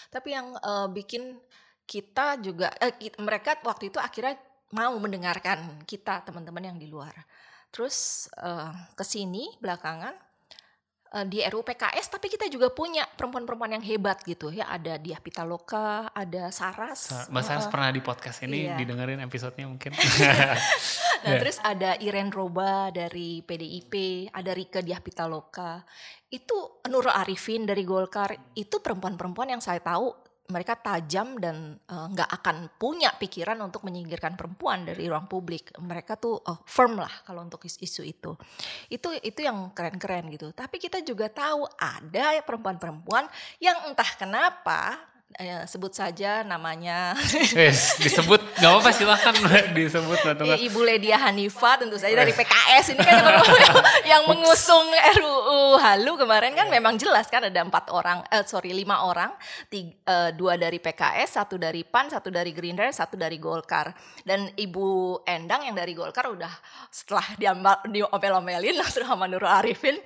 Tapi 0.09 0.29
yang 0.33 0.57
uh, 0.57 0.89
bikin 0.89 1.37
kita 1.89 2.37
juga 2.37 2.69
eh, 2.77 2.93
mereka 3.17 3.57
waktu 3.65 3.89
itu 3.89 3.97
akhirnya 3.97 4.37
mau 4.77 4.93
mendengarkan 5.01 5.81
kita 5.89 6.21
teman-teman 6.21 6.69
yang 6.69 6.77
di 6.77 6.85
luar. 6.85 7.13
Terus 7.73 8.29
uh, 8.37 8.69
ke 8.93 9.01
sini 9.01 9.49
belakangan 9.57 10.13
uh, 11.17 11.25
di 11.25 11.41
RUU 11.41 11.65
PKS 11.65 12.13
tapi 12.13 12.29
kita 12.29 12.45
juga 12.49 12.69
punya 12.69 13.05
perempuan-perempuan 13.05 13.77
yang 13.77 13.85
hebat 13.85 14.21
gitu 14.25 14.53
ya 14.53 14.69
ada 14.69 15.01
Diah 15.01 15.17
Pitaloka, 15.17 16.13
ada 16.13 16.53
Saras. 16.53 17.29
Mbak 17.33 17.43
Saras 17.45 17.65
uh, 17.65 17.71
pernah 17.73 17.89
di 17.89 18.01
podcast 18.05 18.45
ini 18.45 18.69
iya. 18.69 18.77
didengerin 18.77 19.21
episodenya 19.25 19.65
mungkin. 19.65 19.93
nah, 21.25 21.25
yeah. 21.25 21.39
terus 21.41 21.57
ada 21.65 21.97
Iren 21.97 22.29
Roba 22.29 22.93
dari 22.93 23.41
PDIP, 23.41 23.93
ada 24.29 24.53
Rika 24.53 24.85
Diah 24.85 25.01
Pitaloka. 25.01 25.81
Itu 26.29 26.85
Nur 26.93 27.09
Arifin 27.09 27.65
dari 27.65 27.81
Golkar, 27.81 28.53
itu 28.53 28.77
perempuan-perempuan 28.77 29.49
yang 29.57 29.61
saya 29.65 29.81
tahu 29.81 30.28
mereka 30.49 30.73
tajam 30.75 31.37
dan 31.37 31.77
eh, 31.77 32.07
nggak 32.13 32.29
uh, 32.29 32.35
akan 32.41 32.55
punya 32.81 33.13
pikiran 33.13 33.57
untuk 33.61 33.85
menyingkirkan 33.85 34.33
perempuan 34.33 34.83
dari 34.83 35.05
ruang 35.05 35.29
publik. 35.29 35.71
Mereka 35.77 36.17
tuh 36.17 36.41
uh, 36.41 36.59
firm 36.65 36.97
lah 36.97 37.11
kalau 37.23 37.45
untuk 37.45 37.61
isu 37.63 38.01
itu. 38.03 38.33
Itu 38.89 39.13
itu 39.21 39.39
yang 39.45 39.71
keren-keren 39.71 40.27
gitu. 40.33 40.49
Tapi 40.51 40.81
kita 40.81 41.05
juga 41.05 41.29
tahu 41.29 41.69
ada 41.77 42.41
perempuan-perempuan 42.41 43.29
yang 43.61 43.77
entah 43.85 44.09
kenapa 44.17 44.97
eh, 45.31 45.61
sebut 45.63 45.91
saja 45.91 46.41
namanya 46.41 47.13
Yes, 47.53 47.95
disebut 47.97 48.41
nggak 48.55 48.69
apa-apa 48.69 48.89
silahkan 48.89 49.35
disebut 49.77 50.17
Ya, 50.19 50.33
Tunggal. 50.33 50.57
Ibu 50.59 50.79
Ledia 50.81 51.17
Hanifa 51.17 51.75
tentu 51.75 51.95
saja 51.95 52.15
dari 52.15 52.31
PKS 52.31 52.85
ini 52.91 53.01
kan 53.01 53.15
yang, 53.19 53.39
yang 54.17 54.21
mengusung 54.25 54.87
RUU 54.89 55.75
Halu 55.75 56.15
kemarin 56.15 56.53
kan 56.53 56.67
memang 56.67 56.95
jelas 56.95 57.27
kan 57.27 57.41
ada 57.41 57.59
empat 57.59 57.87
orang, 57.89 58.19
eh, 58.27 58.43
sorry 58.43 58.71
lima 58.71 59.01
orang, 59.01 59.31
tiga, 59.67 59.93
eh, 60.03 60.29
dua 60.31 60.55
dari 60.55 60.77
PKS, 60.77 61.35
satu 61.35 61.55
dari 61.55 61.83
PAN, 61.83 62.09
satu 62.09 62.27
dari 62.27 62.51
Gerindra, 62.51 62.89
satu 62.89 63.15
dari 63.15 63.37
Golkar. 63.37 63.91
Dan 64.21 64.49
Ibu 64.49 64.87
Endang 65.23 65.63
yang 65.63 65.73
dari 65.73 65.93
Golkar 65.93 66.27
udah 66.27 66.51
setelah 66.87 67.25
diambal 67.35 67.75
diomel-omelin 67.85 68.75
langsung 68.75 69.03
sama 69.03 69.25
Nurul 69.25 69.47
Arifin. 69.47 69.97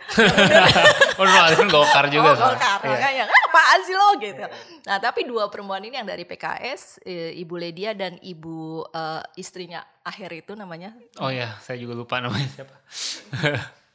Nurul 1.17 1.39
Arifin 1.41 1.69
Golkar 1.69 2.05
juga. 2.07 2.31
oh. 2.31 2.37
Golkar, 2.43 2.79
Iya. 2.79 2.89
makanya 2.89 3.23
"Ah, 3.25 3.43
apaan 3.47 3.79
sih 3.81 3.95
lo 3.95 4.07
gitu. 4.17 4.43
Nah 4.83 4.97
tapi 4.99 5.12
dua 5.21 5.53
perempuan 5.53 5.85
ini 5.85 6.01
yang 6.01 6.09
dari 6.09 6.25
PKS, 6.25 7.05
eh, 7.05 7.37
Ibu 7.37 7.53
Ledia 7.61 7.93
dan 7.93 8.17
Ibu 8.17 8.89
eh, 8.89 9.21
istrinya 9.37 9.85
Akhir 10.03 10.33
itu 10.33 10.57
namanya 10.57 10.97
Oh 11.21 11.29
ya, 11.29 11.53
saya 11.61 11.77
juga 11.77 11.93
lupa 11.93 12.17
namanya 12.17 12.49
siapa. 12.49 12.75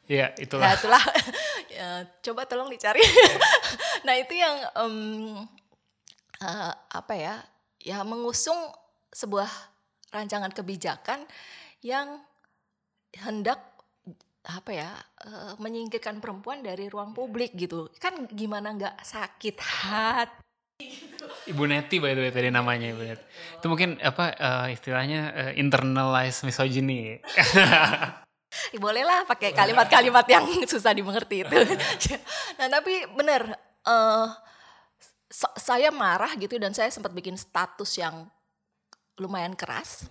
Iya, 0.09 0.33
Nah 0.33 0.41
itulah. 0.41 0.73
itulah, 0.73 1.03
Ya, 1.77 2.01
coba 2.25 2.49
tolong 2.49 2.65
dicari. 2.65 2.97
nah 4.09 4.17
itu 4.17 4.33
yang 4.33 4.57
em, 4.73 4.95
eh, 6.41 6.73
apa 6.73 7.13
ya, 7.13 7.45
ya 7.77 8.01
mengusung 8.01 8.57
sebuah 9.13 9.45
rancangan 10.09 10.49
kebijakan 10.49 11.29
yang 11.85 12.25
hendak 13.21 13.61
apa 14.49 14.71
ya 14.73 14.89
menyingkirkan 15.61 16.17
perempuan 16.17 16.65
dari 16.65 16.89
ruang 16.89 17.13
publik 17.13 17.53
gitu. 17.53 17.85
Kan 18.01 18.25
gimana 18.33 18.73
nggak 18.73 19.05
sakit 19.05 19.61
hati. 19.61 20.48
Ibu 21.49 21.65
Neti 21.65 21.97
by 21.97 22.13
the 22.13 22.21
way 22.21 22.31
tadi 22.31 22.53
namanya 22.53 22.93
Ibu 22.93 23.01
Neti. 23.01 23.25
Itu 23.57 23.65
mungkin 23.67 23.97
apa 23.99 24.37
eh, 24.37 24.67
istilahnya 24.77 25.21
eh, 25.33 25.51
internalized 25.57 26.45
misogyny. 26.45 27.17
Ya, 28.73 28.81
boleh 28.81 29.05
lah 29.05 29.29
pakai 29.29 29.53
kalimat-kalimat 29.53 30.25
yang 30.25 30.41
susah 30.65 30.89
dimengerti 30.89 31.45
itu. 31.45 31.53
nah 32.57 32.65
tapi 32.65 33.05
bener, 33.13 33.45
eh, 33.85 34.27
sa- 35.29 35.53
saya 35.53 35.93
marah 35.93 36.33
gitu 36.33 36.57
dan 36.57 36.73
saya 36.73 36.89
sempat 36.89 37.13
bikin 37.13 37.37
status 37.37 38.01
yang 38.01 38.25
lumayan 39.21 39.53
keras. 39.53 40.09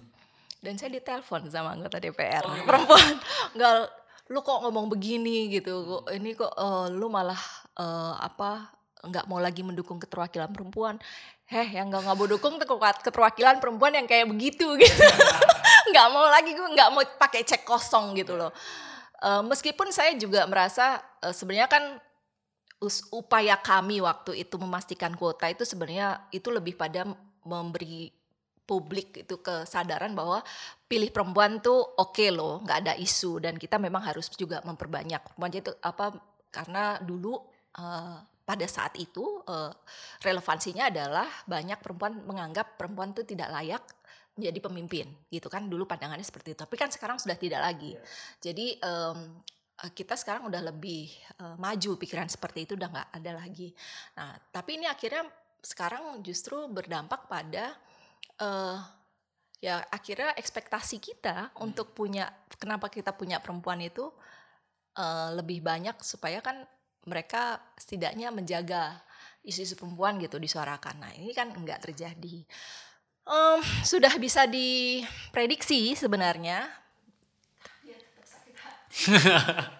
Dan 0.62 0.78
saya 0.78 0.94
ditelepon 0.94 1.50
sama 1.50 1.74
anggota 1.74 1.98
DPR 1.98 2.46
perempuan, 2.62 3.18
nggak 3.58 3.74
lu 4.30 4.38
kok 4.38 4.62
ngomong 4.62 4.86
begini 4.86 5.50
gitu, 5.50 6.06
ini 6.14 6.38
kok 6.38 6.54
eh, 6.54 6.86
lu 6.94 7.10
malah 7.10 7.42
eh, 7.74 8.14
apa 8.22 8.77
nggak 9.05 9.24
mau 9.30 9.38
lagi 9.38 9.62
mendukung 9.62 10.03
keterwakilan 10.03 10.51
perempuan. 10.51 10.99
Heh, 11.49 11.80
yang 11.80 11.88
nggak 11.88 12.03
nggak 12.05 12.16
mau 12.18 12.28
dukung 12.28 12.55
keterwakilan 13.05 13.57
perempuan 13.62 13.96
yang 13.96 14.05
kayak 14.05 14.28
begitu 14.28 14.68
gitu. 14.80 15.05
nggak 15.94 16.09
mau 16.12 16.28
lagi 16.28 16.53
gue 16.53 16.68
nggak 16.74 16.90
mau 16.92 17.03
pakai 17.16 17.46
cek 17.46 17.62
kosong 17.64 18.18
gitu 18.18 18.36
loh. 18.36 18.53
Eh, 19.18 19.42
meskipun 19.46 19.90
saya 19.90 20.14
juga 20.18 20.44
merasa 20.46 21.01
eh, 21.22 21.34
sebenarnya 21.34 21.68
kan 21.70 21.84
us- 22.82 23.07
upaya 23.11 23.59
kami 23.59 23.99
waktu 24.03 24.46
itu 24.46 24.55
memastikan 24.59 25.14
kuota 25.18 25.51
itu 25.51 25.66
sebenarnya 25.66 26.28
itu 26.30 26.51
lebih 26.53 26.78
pada 26.78 27.07
memberi 27.42 28.12
publik 28.68 29.24
itu 29.24 29.40
kesadaran 29.40 30.12
bahwa 30.12 30.44
pilih 30.84 31.09
perempuan 31.09 31.64
tuh 31.64 31.80
oke 31.80 32.28
loh, 32.28 32.61
nggak 32.61 32.78
ada 32.84 32.94
isu 33.01 33.40
dan 33.40 33.57
kita 33.57 33.80
memang 33.80 34.05
harus 34.05 34.28
juga 34.36 34.61
memperbanyak 34.61 35.24
perempuan 35.24 35.53
itu 35.57 35.72
apa 35.80 36.12
karena 36.53 37.01
dulu 37.01 37.40
eh, 37.80 38.18
pada 38.49 38.64
saat 38.64 38.96
itu 38.96 39.44
eh, 39.44 39.72
relevansinya 40.24 40.88
adalah 40.88 41.28
banyak 41.44 41.76
perempuan 41.84 42.24
menganggap 42.24 42.80
perempuan 42.80 43.12
itu 43.12 43.28
tidak 43.28 43.53
layak 43.53 43.84
menjadi 44.40 44.59
pemimpin 44.64 45.07
gitu 45.28 45.53
kan. 45.53 45.68
Dulu 45.68 45.84
pandangannya 45.84 46.24
seperti 46.24 46.57
itu 46.57 46.64
tapi 46.64 46.80
kan 46.80 46.88
sekarang 46.88 47.20
sudah 47.20 47.36
tidak 47.36 47.61
lagi. 47.61 47.92
Jadi 48.40 48.80
em, 48.80 49.18
eh, 49.84 49.92
kita 49.92 50.16
sekarang 50.16 50.49
udah 50.49 50.64
lebih 50.72 51.12
eh, 51.12 51.57
maju 51.61 51.90
pikiran 52.01 52.32
seperti 52.32 52.64
itu 52.64 52.72
udah 52.80 52.88
nggak 52.88 53.09
ada 53.20 53.32
lagi. 53.36 53.68
Nah 54.16 54.32
tapi 54.49 54.80
ini 54.80 54.88
akhirnya 54.88 55.28
sekarang 55.61 56.24
justru 56.24 56.57
berdampak 56.72 57.28
pada 57.28 57.76
eh 58.40 58.78
ya 59.59 59.82
akhirnya 59.90 60.38
ekspektasi 60.38 61.03
kita 61.03 61.51
untuk 61.61 61.90
punya 61.92 62.30
kenapa 62.57 62.86
kita 62.88 63.12
punya 63.12 63.42
perempuan 63.44 63.82
itu 63.84 64.09
eh, 64.96 65.28
lebih 65.36 65.61
banyak 65.61 66.01
supaya 66.01 66.40
kan 66.40 66.64
mereka 67.07 67.61
setidaknya 67.78 68.32
menjaga 68.34 68.99
isu-isu 69.46 69.78
perempuan 69.78 70.18
gitu 70.18 70.40
disuarakan. 70.40 70.99
Nah 71.03 71.12
ini 71.14 71.30
kan 71.36 71.53
enggak 71.55 71.84
terjadi. 71.84 72.44
Em, 73.28 73.61
sudah 73.84 74.12
bisa 74.16 74.49
diprediksi 74.49 75.94
sebenarnya. 75.94 76.64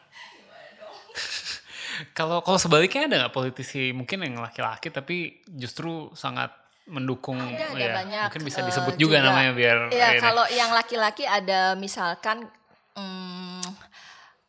Kalau 2.15 2.39
kalau 2.47 2.63
sebaliknya 2.63 3.11
ada 3.11 3.17
nggak 3.27 3.35
politisi 3.35 3.91
mungkin 3.91 4.23
yang 4.23 4.39
laki-laki 4.39 4.95
tapi 4.95 5.43
justru 5.51 6.15
sangat 6.15 6.55
mendukung 6.87 7.37
Ada, 7.37 7.75
ada 7.75 7.83
ya, 7.83 7.95
banyak, 7.95 8.27
mungkin 8.31 8.45
bisa 8.47 8.61
eh, 8.63 8.67
disebut 8.71 8.95
juga, 8.95 9.19
juga. 9.19 9.27
namanya 9.27 9.53
biar 9.53 9.77
Ya 9.91 10.15
kalau 10.23 10.47
yang 10.49 10.71
laki-laki 10.71 11.27
ada 11.27 11.75
misalkan 11.75 12.47
hmm, 12.95 13.67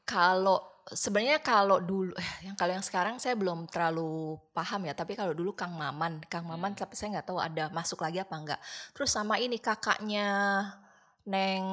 kalau 0.06 0.69
sebenarnya 0.94 1.40
kalau 1.42 1.78
dulu 1.82 2.14
eh, 2.18 2.50
yang 2.50 2.56
kalau 2.58 2.74
yang 2.74 2.86
sekarang 2.86 3.22
saya 3.22 3.38
belum 3.38 3.70
terlalu 3.70 4.38
paham 4.54 4.90
ya 4.90 4.94
tapi 4.98 5.14
kalau 5.14 5.34
dulu 5.34 5.54
Kang 5.54 5.74
Maman 5.78 6.22
Kang 6.26 6.46
Maman 6.46 6.74
tapi 6.74 6.98
saya 6.98 7.20
nggak 7.20 7.28
tahu 7.30 7.40
ada 7.42 7.70
masuk 7.70 8.02
lagi 8.02 8.22
apa 8.22 8.36
enggak 8.36 8.60
terus 8.94 9.14
sama 9.14 9.38
ini 9.38 9.62
kakaknya 9.62 10.28
Neng 11.30 11.66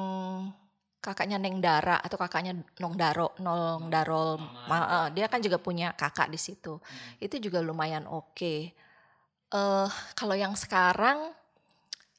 kakaknya 1.01 1.37
Neng 1.39 1.63
Dara 1.63 1.97
atau 2.03 2.17
kakaknya 2.19 2.57
Nong 2.83 2.95
Daro 2.99 3.33
Nong 3.41 3.89
Darol 3.89 4.37
Ma- 4.67 5.07
eh, 5.07 5.07
dia 5.15 5.25
kan 5.31 5.39
juga 5.39 5.57
punya 5.57 5.95
kakak 5.95 6.27
di 6.27 6.35
situ. 6.35 6.77
Itu 7.21 7.39
juga 7.39 7.63
lumayan 7.63 8.03
oke. 8.05 8.55
Eh 9.47 9.89
kalau 10.19 10.35
yang 10.35 10.53
sekarang 10.59 11.31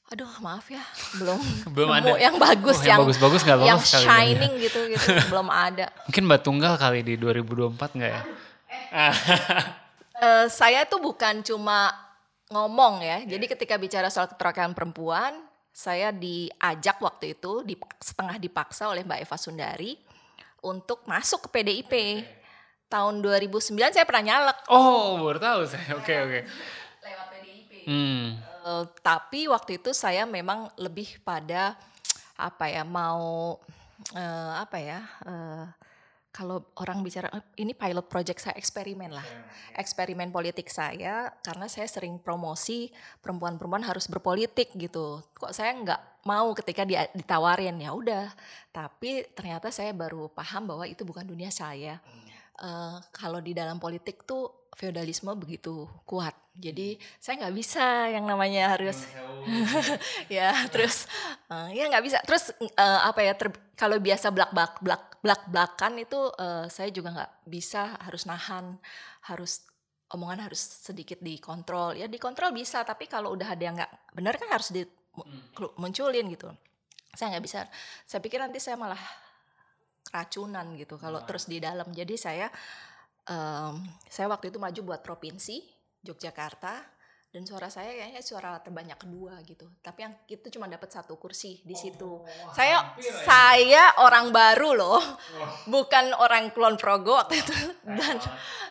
aduh 0.09 0.33
maaf 0.41 0.65
ya 0.67 0.81
belum 1.21 1.37
Belum 1.77 1.91
ada. 1.93 2.17
yang 2.17 2.41
bagus 2.41 2.81
Oh, 2.81 2.87
yang 2.87 2.99
bagus-bagus 3.05 3.45
nggak 3.45 3.59
lolos 3.61 3.69
yang 3.69 3.83
shining 3.85 4.53
gitu 4.57 4.81
gitu 4.89 5.09
belum 5.33 5.49
ada 5.49 5.93
Mungkin 6.09 6.25
Mbak 6.25 6.41
Tunggal 6.41 6.75
kali 6.77 7.05
di 7.05 7.15
2024 7.21 7.97
nggak 7.97 8.11
ya? 8.11 8.23
Eh, 10.19 10.51
saya 10.51 10.83
tuh 10.83 10.99
bukan 10.99 11.47
cuma 11.47 11.95
ngomong 12.51 13.07
ya. 13.07 13.23
Jadi 13.23 13.47
ketika 13.47 13.79
bicara 13.79 14.11
soal 14.11 14.27
keterwakilan 14.27 14.75
perempuan, 14.75 15.31
saya 15.71 16.11
diajak 16.11 16.99
waktu 16.99 17.39
itu 17.39 17.63
setengah 18.03 18.35
dipaksa 18.35 18.91
oleh 18.91 19.07
Mbak 19.07 19.23
Eva 19.23 19.37
Sundari 19.39 19.95
untuk 20.59 21.07
masuk 21.07 21.47
ke 21.47 21.63
PDIP. 21.63 21.95
Tahun 22.91 23.15
2009 23.23 23.79
saya 23.95 24.03
pernah 24.03 24.25
nyalek 24.27 24.59
Oh, 24.67 25.23
baru 25.23 25.39
tahu 25.39 25.61
saya. 25.71 25.87
Oke, 25.95 26.11
oke. 26.19 26.41
lewat 26.99 27.27
PDIP. 27.31 27.73
Hmm. 27.87 28.43
Eh, 28.69 28.85
tapi 29.01 29.49
waktu 29.49 29.81
itu 29.81 29.97
saya 29.97 30.29
memang 30.29 30.69
lebih 30.77 31.17
pada 31.25 31.73
apa 32.37 32.69
ya 32.71 32.85
mau 32.85 33.57
eh, 34.13 34.53
apa 34.61 34.77
ya 34.79 35.01
eh, 35.25 35.67
kalau 36.29 36.63
orang 36.79 37.01
bicara 37.03 37.33
"Eh, 37.33 37.65
ini 37.65 37.73
pilot 37.73 38.07
project 38.07 38.39
saya 38.45 38.55
eksperimen 38.61 39.11
lah. 39.11 39.25
Eksperimen 39.75 40.29
politik 40.29 40.69
saya 40.69 41.33
karena 41.41 41.67
saya 41.67 41.89
sering 41.89 42.21
promosi 42.21 42.93
perempuan-perempuan 43.25 43.83
harus 43.83 44.07
berpolitik 44.07 44.71
gitu. 44.77 45.25
Kok 45.35 45.51
saya 45.51 45.73
nggak 45.75 46.01
mau 46.29 46.53
ketika 46.55 46.85
dia 46.85 47.09
ditawarin 47.17 47.81
ya 47.81 47.91
udah. 47.97 48.29
Tapi 48.71 49.33
ternyata 49.33 49.73
saya 49.73 49.91
baru 49.97 50.29
paham 50.31 50.69
bahwa 50.69 50.85
itu 50.85 51.03
bukan 51.03 51.25
dunia 51.25 51.49
saya. 51.49 51.99
Eh, 52.59 52.97
kalau 53.15 53.41
di 53.43 53.57
dalam 53.57 53.81
politik 53.81 54.23
tuh 54.29 54.58
feodalisme 54.79 55.35
begitu 55.35 55.91
kuat. 56.07 56.39
Jadi 56.55 56.95
saya 57.19 57.43
nggak 57.43 57.57
bisa 57.59 58.15
yang 58.15 58.31
namanya 58.31 58.79
harus 58.79 59.03
ya 60.31 60.55
terus 60.71 61.11
eh, 61.51 61.75
ya 61.75 61.91
nggak 61.91 62.05
bisa. 62.07 62.19
Terus 62.23 62.55
eh, 62.63 63.01
apa 63.03 63.21
ya 63.27 63.35
ter- 63.35 63.75
kalau 63.75 63.99
biasa 63.99 64.31
belak 64.31 64.55
belak 64.55 64.79
belak 64.79 65.03
belak 65.19 65.43
belakan 65.51 65.99
itu 65.99 66.31
eh, 66.39 66.67
saya 66.71 66.89
juga 66.95 67.11
nggak 67.11 67.33
bisa 67.51 67.99
harus 68.07 68.23
nahan 68.31 68.79
harus 69.27 69.67
omongan 70.15 70.47
harus 70.47 70.63
sedikit 70.63 71.19
dikontrol. 71.19 71.99
Ya 71.99 72.07
dikontrol 72.07 72.55
bisa 72.55 72.87
tapi 72.87 73.11
kalau 73.11 73.35
udah 73.35 73.59
ada 73.59 73.63
yang 73.63 73.75
nggak 73.75 74.15
benar 74.15 74.39
kan 74.39 74.49
harus 74.55 74.71
dimunculin 74.71 76.31
gitu. 76.31 76.55
Saya 77.19 77.35
nggak 77.35 77.45
bisa. 77.45 77.67
Saya 78.07 78.23
pikir 78.23 78.39
nanti 78.39 78.63
saya 78.63 78.79
malah 78.79 79.01
keracunan 80.07 80.79
gitu 80.79 80.97
kalau 81.03 81.19
terus 81.27 81.51
di 81.51 81.59
dalam. 81.59 81.91
Jadi 81.91 82.15
saya 82.15 82.47
em, 83.29 83.75
saya 84.09 84.27
waktu 84.33 84.51
itu 84.51 84.59
maju 84.59 84.81
buat 84.83 85.01
provinsi 85.05 85.61
Yogyakarta 86.05 86.99
dan 87.29 87.45
suara 87.45 87.69
saya 87.69 87.93
kayaknya 87.93 88.25
suara 88.25 88.57
terbanyak 88.65 88.97
kedua 88.97 89.37
gitu. 89.45 89.69
Tapi 89.85 90.01
yang 90.01 90.17
itu 90.33 90.49
cuma 90.49 90.65
dapat 90.65 90.89
satu 90.89 91.21
kursi 91.21 91.61
di 91.61 91.77
situ. 91.77 92.25
Saya 92.57 92.97
saya 93.21 94.01
orang 94.01 94.33
baru 94.33 94.73
loh. 94.73 94.97
Bukan 95.69 96.17
orang 96.17 96.49
Kulon 96.57 96.81
Progo 96.81 97.21
waktu 97.21 97.45
itu. 97.45 97.53
Dan 97.85 98.17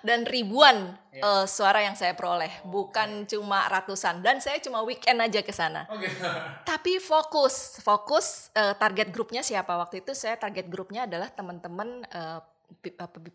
dan 0.01 0.19
ribuan 0.25 0.89
uh, 1.21 1.45
suara 1.45 1.85
yang 1.85 1.93
saya 1.93 2.17
peroleh. 2.17 2.49
Bukan 2.65 3.29
cuma 3.29 3.69
ratusan. 3.69 4.25
Dan 4.25 4.41
saya 4.41 4.57
cuma 4.57 4.81
weekend 4.81 5.21
aja 5.21 5.45
ke 5.45 5.53
sana. 5.53 5.85
Tapi 6.69 6.97
fokus 6.97 7.77
fokus 7.85 8.49
uh, 8.57 8.73
target 8.73 9.13
grupnya 9.13 9.45
siapa? 9.45 9.77
Waktu 9.77 10.01
itu 10.01 10.17
saya 10.17 10.33
target 10.33 10.65
grupnya 10.65 11.05
adalah 11.05 11.29
teman-teman 11.29 12.09
uh, 12.09 12.41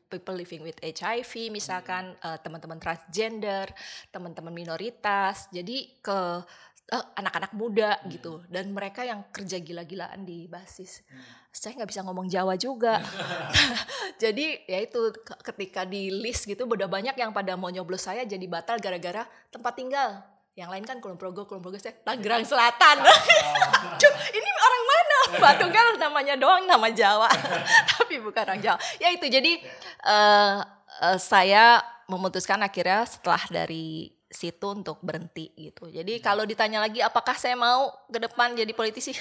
people 0.08 0.36
living 0.36 0.60
with 0.60 0.76
HIV 0.80 1.48
misalkan 1.48 2.12
uh, 2.20 2.36
teman-teman 2.40 2.76
transgender, 2.76 3.68
teman-teman 4.12 4.52
minoritas. 4.52 5.48
Jadi 5.48 5.96
ke 6.04 6.18
uh, 6.92 7.06
anak-anak 7.16 7.52
muda 7.56 8.00
hmm. 8.00 8.08
gitu 8.12 8.44
dan 8.52 8.72
mereka 8.72 9.06
yang 9.06 9.24
kerja 9.32 9.60
gila-gilaan 9.60 10.26
di 10.26 10.44
basis. 10.50 11.04
Hmm. 11.08 11.24
Saya 11.52 11.76
nggak 11.80 11.90
bisa 11.92 12.02
ngomong 12.04 12.26
Jawa 12.32 12.56
juga. 12.56 13.00
jadi 14.22 14.64
ya 14.68 14.78
itu 14.84 15.12
ketika 15.44 15.84
di 15.84 16.08
list 16.08 16.48
gitu 16.48 16.64
udah 16.64 16.88
banyak 16.88 17.16
yang 17.16 17.32
pada 17.32 17.56
mau 17.56 17.68
nyoblos 17.68 18.08
saya 18.08 18.24
jadi 18.24 18.44
batal 18.48 18.80
gara-gara 18.80 19.28
tempat 19.52 19.72
tinggal. 19.76 20.31
Yang 20.52 20.68
lain 20.68 20.84
kan 20.84 20.96
Kulon 21.00 21.16
Progo, 21.16 21.48
Kulon 21.48 21.64
Progo 21.64 21.80
saya 21.80 21.96
Tangerang 22.04 22.44
Selatan. 22.44 23.00
ini 24.36 24.50
orang 24.52 24.84
mana? 24.84 25.18
Batu 25.48 25.66
kan 25.72 25.96
namanya 25.96 26.34
doang 26.36 26.68
nama 26.68 26.92
Jawa, 26.92 27.28
tapi 27.96 28.20
bukan 28.20 28.52
orang 28.52 28.60
Jawa. 28.60 28.76
Ya 29.00 29.08
itu 29.08 29.32
jadi 29.32 29.64
uh, 30.04 30.60
uh, 31.08 31.16
saya 31.16 31.80
memutuskan 32.04 32.60
akhirnya 32.60 33.08
setelah 33.08 33.40
dari 33.48 34.12
situ 34.28 34.76
untuk 34.76 35.00
berhenti 35.00 35.56
gitu. 35.56 35.88
Jadi 35.88 36.20
hmm. 36.20 36.24
kalau 36.24 36.44
ditanya 36.44 36.84
lagi 36.84 37.00
apakah 37.00 37.32
saya 37.32 37.56
mau 37.56 37.88
ke 38.12 38.20
depan 38.20 38.52
jadi 38.52 38.76
politisi? 38.76 39.16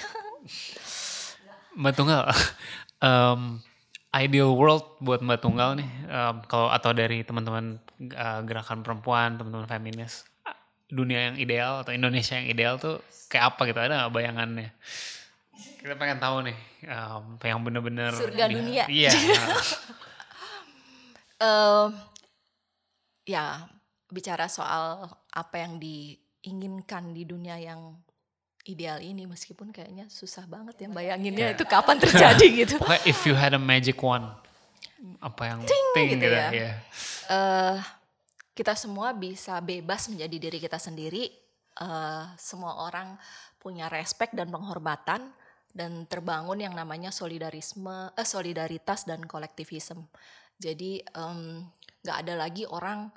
Mbak 1.72 1.92
Tunggal, 1.96 2.28
um, 3.00 3.56
ideal 4.12 4.52
world 4.52 5.00
buat 5.00 5.24
Mbak 5.24 5.40
Tunggal 5.40 5.80
nih, 5.80 5.88
um, 6.12 6.44
kalau 6.44 6.68
atau 6.68 6.92
dari 6.92 7.24
teman-teman 7.24 7.80
uh, 8.12 8.44
gerakan 8.44 8.84
perempuan, 8.84 9.40
teman-teman 9.40 9.64
feminis, 9.64 10.28
dunia 10.92 11.32
yang 11.32 11.36
ideal 11.40 11.80
atau 11.80 11.96
Indonesia 11.96 12.36
yang 12.36 12.52
ideal 12.52 12.76
tuh 12.76 13.00
kayak 13.32 13.56
apa 13.56 13.60
gitu? 13.72 13.80
Ada 13.80 14.12
bayangannya? 14.12 14.76
Kita 15.80 15.96
pengen 15.96 16.20
tahu 16.20 16.46
nih, 16.46 16.58
um, 16.92 17.40
yang 17.40 17.60
bener-bener 17.64 18.12
surga 18.12 18.44
di, 18.46 18.54
dunia. 18.60 18.84
Iya. 18.86 19.10
uh, 21.42 21.88
ya 23.24 23.66
bicara 24.12 24.46
soal 24.46 25.08
apa 25.32 25.56
yang 25.56 25.80
diinginkan 25.80 27.16
di 27.16 27.24
dunia 27.24 27.56
yang 27.56 27.96
ideal 28.62 29.02
ini 29.02 29.26
meskipun 29.26 29.74
kayaknya 29.74 30.06
susah 30.06 30.46
banget 30.46 30.86
ya 30.86 30.88
bayanginnya 30.92 31.50
yeah. 31.50 31.54
itu 31.58 31.64
kapan 31.66 31.98
terjadi 31.98 32.46
gitu. 32.62 32.74
Pokoknya 32.78 33.02
if 33.08 33.26
you 33.26 33.34
had 33.34 33.56
a 33.56 33.62
magic 33.62 33.98
one 33.98 34.30
apa 35.18 35.42
yang 35.50 35.60
ting, 35.66 35.86
ting 35.98 36.08
gitu, 36.14 36.30
gitu 36.30 36.36
ya. 36.36 36.50
Yeah. 36.54 36.74
Uh, 37.26 37.76
kita 38.52 38.76
semua 38.76 39.16
bisa 39.16 39.56
bebas 39.64 40.08
menjadi 40.12 40.36
diri 40.48 40.58
kita 40.60 40.76
sendiri. 40.76 41.32
Uh, 41.72 42.28
semua 42.36 42.84
orang 42.84 43.16
punya 43.56 43.88
respect 43.88 44.36
dan 44.36 44.52
penghormatan 44.52 45.32
dan 45.72 46.04
terbangun 46.04 46.60
yang 46.60 46.76
namanya 46.76 47.08
solidarisme, 47.08 48.12
eh, 48.12 48.28
solidaritas 48.28 49.08
dan 49.08 49.24
kolektivisme. 49.24 50.04
Jadi 50.60 51.00
nggak 52.04 52.16
um, 52.16 52.22
ada 52.28 52.34
lagi 52.36 52.68
orang 52.68 53.08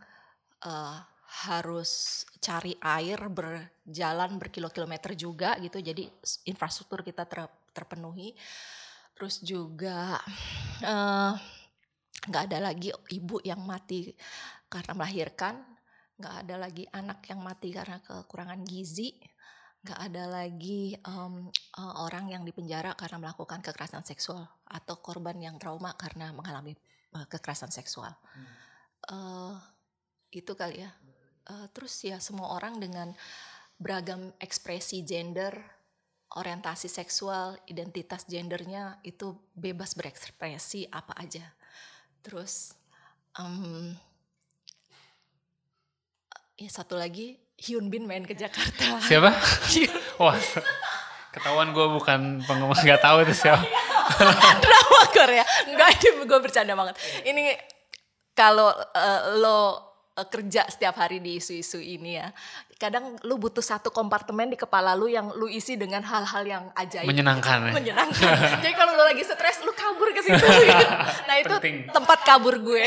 uh, 0.64 0.98
harus 1.46 2.24
cari 2.40 2.78
air 2.80 3.20
berjalan 3.28 4.40
berkilo-kilometer 4.40 5.18
juga 5.20 5.60
gitu 5.60 5.84
jadi 5.84 6.08
infrastruktur 6.48 7.04
kita 7.04 7.28
ter, 7.28 7.44
terpenuhi 7.76 8.32
terus 9.18 9.44
juga 9.44 10.16
nggak 12.24 12.44
uh, 12.44 12.46
ada 12.48 12.60
lagi 12.72 12.94
ibu 13.12 13.42
yang 13.44 13.60
mati 13.68 14.16
karena 14.76 14.92
melahirkan 14.92 15.56
nggak 16.20 16.36
ada 16.44 16.56
lagi 16.60 16.84
anak 16.92 17.24
yang 17.32 17.40
mati 17.40 17.72
karena 17.72 18.04
kekurangan 18.04 18.60
gizi 18.68 19.16
nggak 19.86 20.00
ada 20.12 20.24
lagi 20.28 20.98
um, 21.06 21.48
uh, 21.78 21.96
orang 22.04 22.34
yang 22.34 22.44
dipenjara 22.44 22.98
karena 22.98 23.22
melakukan 23.22 23.62
kekerasan 23.62 24.02
seksual 24.02 24.44
atau 24.66 24.98
korban 25.00 25.38
yang 25.38 25.56
trauma 25.62 25.94
karena 25.94 26.34
mengalami 26.34 26.74
uh, 27.14 27.24
kekerasan 27.30 27.70
seksual. 27.70 28.10
Hmm. 28.10 28.48
uh, 29.14 29.56
itu 30.34 30.52
kali 30.58 30.82
ya. 30.84 30.92
Uh, 31.46 31.70
terus 31.70 31.94
ya 32.02 32.18
semua 32.18 32.58
orang 32.58 32.82
dengan 32.82 33.14
beragam 33.78 34.34
ekspresi 34.42 35.06
gender 35.06 35.54
orientasi 36.34 36.90
seksual 36.90 37.54
identitas 37.70 38.26
gendernya 38.26 38.98
itu 39.06 39.38
bebas 39.54 39.94
berekspresi 39.94 40.90
apa 40.90 41.14
aja. 41.22 41.46
Terus 42.26 42.74
um, 43.38 43.94
ya 46.56 46.70
satu 46.72 46.96
lagi 46.96 47.36
Hyun 47.60 47.88
Bin 47.92 48.08
main 48.08 48.24
ke 48.24 48.36
Jakarta 48.36 49.00
siapa 49.04 49.32
wah 50.24 50.36
ketahuan 51.36 51.76
gue 51.76 51.88
bukan 52.00 52.44
penggemar 52.48 52.80
nggak 52.80 53.02
tahu 53.04 53.28
itu 53.28 53.36
siapa 53.36 53.64
drama 54.64 55.02
Korea 55.12 55.46
enggak 55.68 55.90
ini 56.00 56.24
gue 56.24 56.40
bercanda 56.40 56.74
banget 56.76 56.96
ini 57.28 57.56
kalau 58.36 58.68
uh, 58.72 59.22
lo 59.40 59.60
uh, 60.16 60.28
kerja 60.28 60.68
setiap 60.68 61.00
hari 61.00 61.24
di 61.24 61.40
isu-isu 61.40 61.80
ini 61.80 62.20
ya. 62.20 62.32
Kadang 62.76 63.16
lu 63.24 63.40
butuh 63.40 63.64
satu 63.64 63.88
kompartemen 63.92 64.52
di 64.52 64.60
kepala 64.60 64.92
lu 64.92 65.08
yang 65.08 65.32
lu 65.32 65.48
isi 65.48 65.80
dengan 65.80 66.04
hal-hal 66.04 66.44
yang 66.44 66.64
ajaib. 66.76 67.08
Menyenangkan. 67.08 67.72
Ya? 67.72 67.74
Menyenangkan. 67.76 68.36
Jadi 68.64 68.76
kalau 68.76 69.00
lu 69.00 69.04
lagi 69.08 69.24
stres 69.24 69.64
lu 69.64 69.72
kabur 69.72 70.12
ke 70.12 70.20
situ 70.20 70.44
gitu. 70.44 70.88
Nah, 71.24 71.36
itu 71.40 71.56
Penting. 71.56 71.88
tempat 71.96 72.20
kabur 72.28 72.60
gue. 72.60 72.84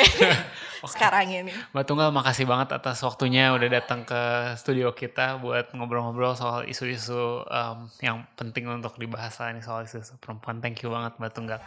Sekarang 0.87 1.27
ini. 1.33 1.53
Mbak 1.75 1.85
Tunggal 1.89 2.15
makasih 2.15 2.47
banget 2.47 2.77
atas 2.77 3.03
waktunya 3.03 3.51
udah 3.51 3.69
datang 3.73 4.07
ke 4.07 4.55
studio 4.55 4.95
kita 4.95 5.43
buat 5.43 5.75
ngobrol-ngobrol 5.75 6.39
soal 6.39 6.69
isu-isu 6.69 7.43
um, 7.43 7.79
yang 7.99 8.23
penting 8.39 8.71
untuk 8.71 8.95
dibahas 9.01 9.35
ini 9.51 9.65
soal 9.65 9.89
isu-isu 9.89 10.15
perempuan. 10.23 10.63
Thank 10.63 10.87
you 10.87 10.93
banget 10.93 11.19
Mbak 11.19 11.33
Tunggal. 11.35 11.61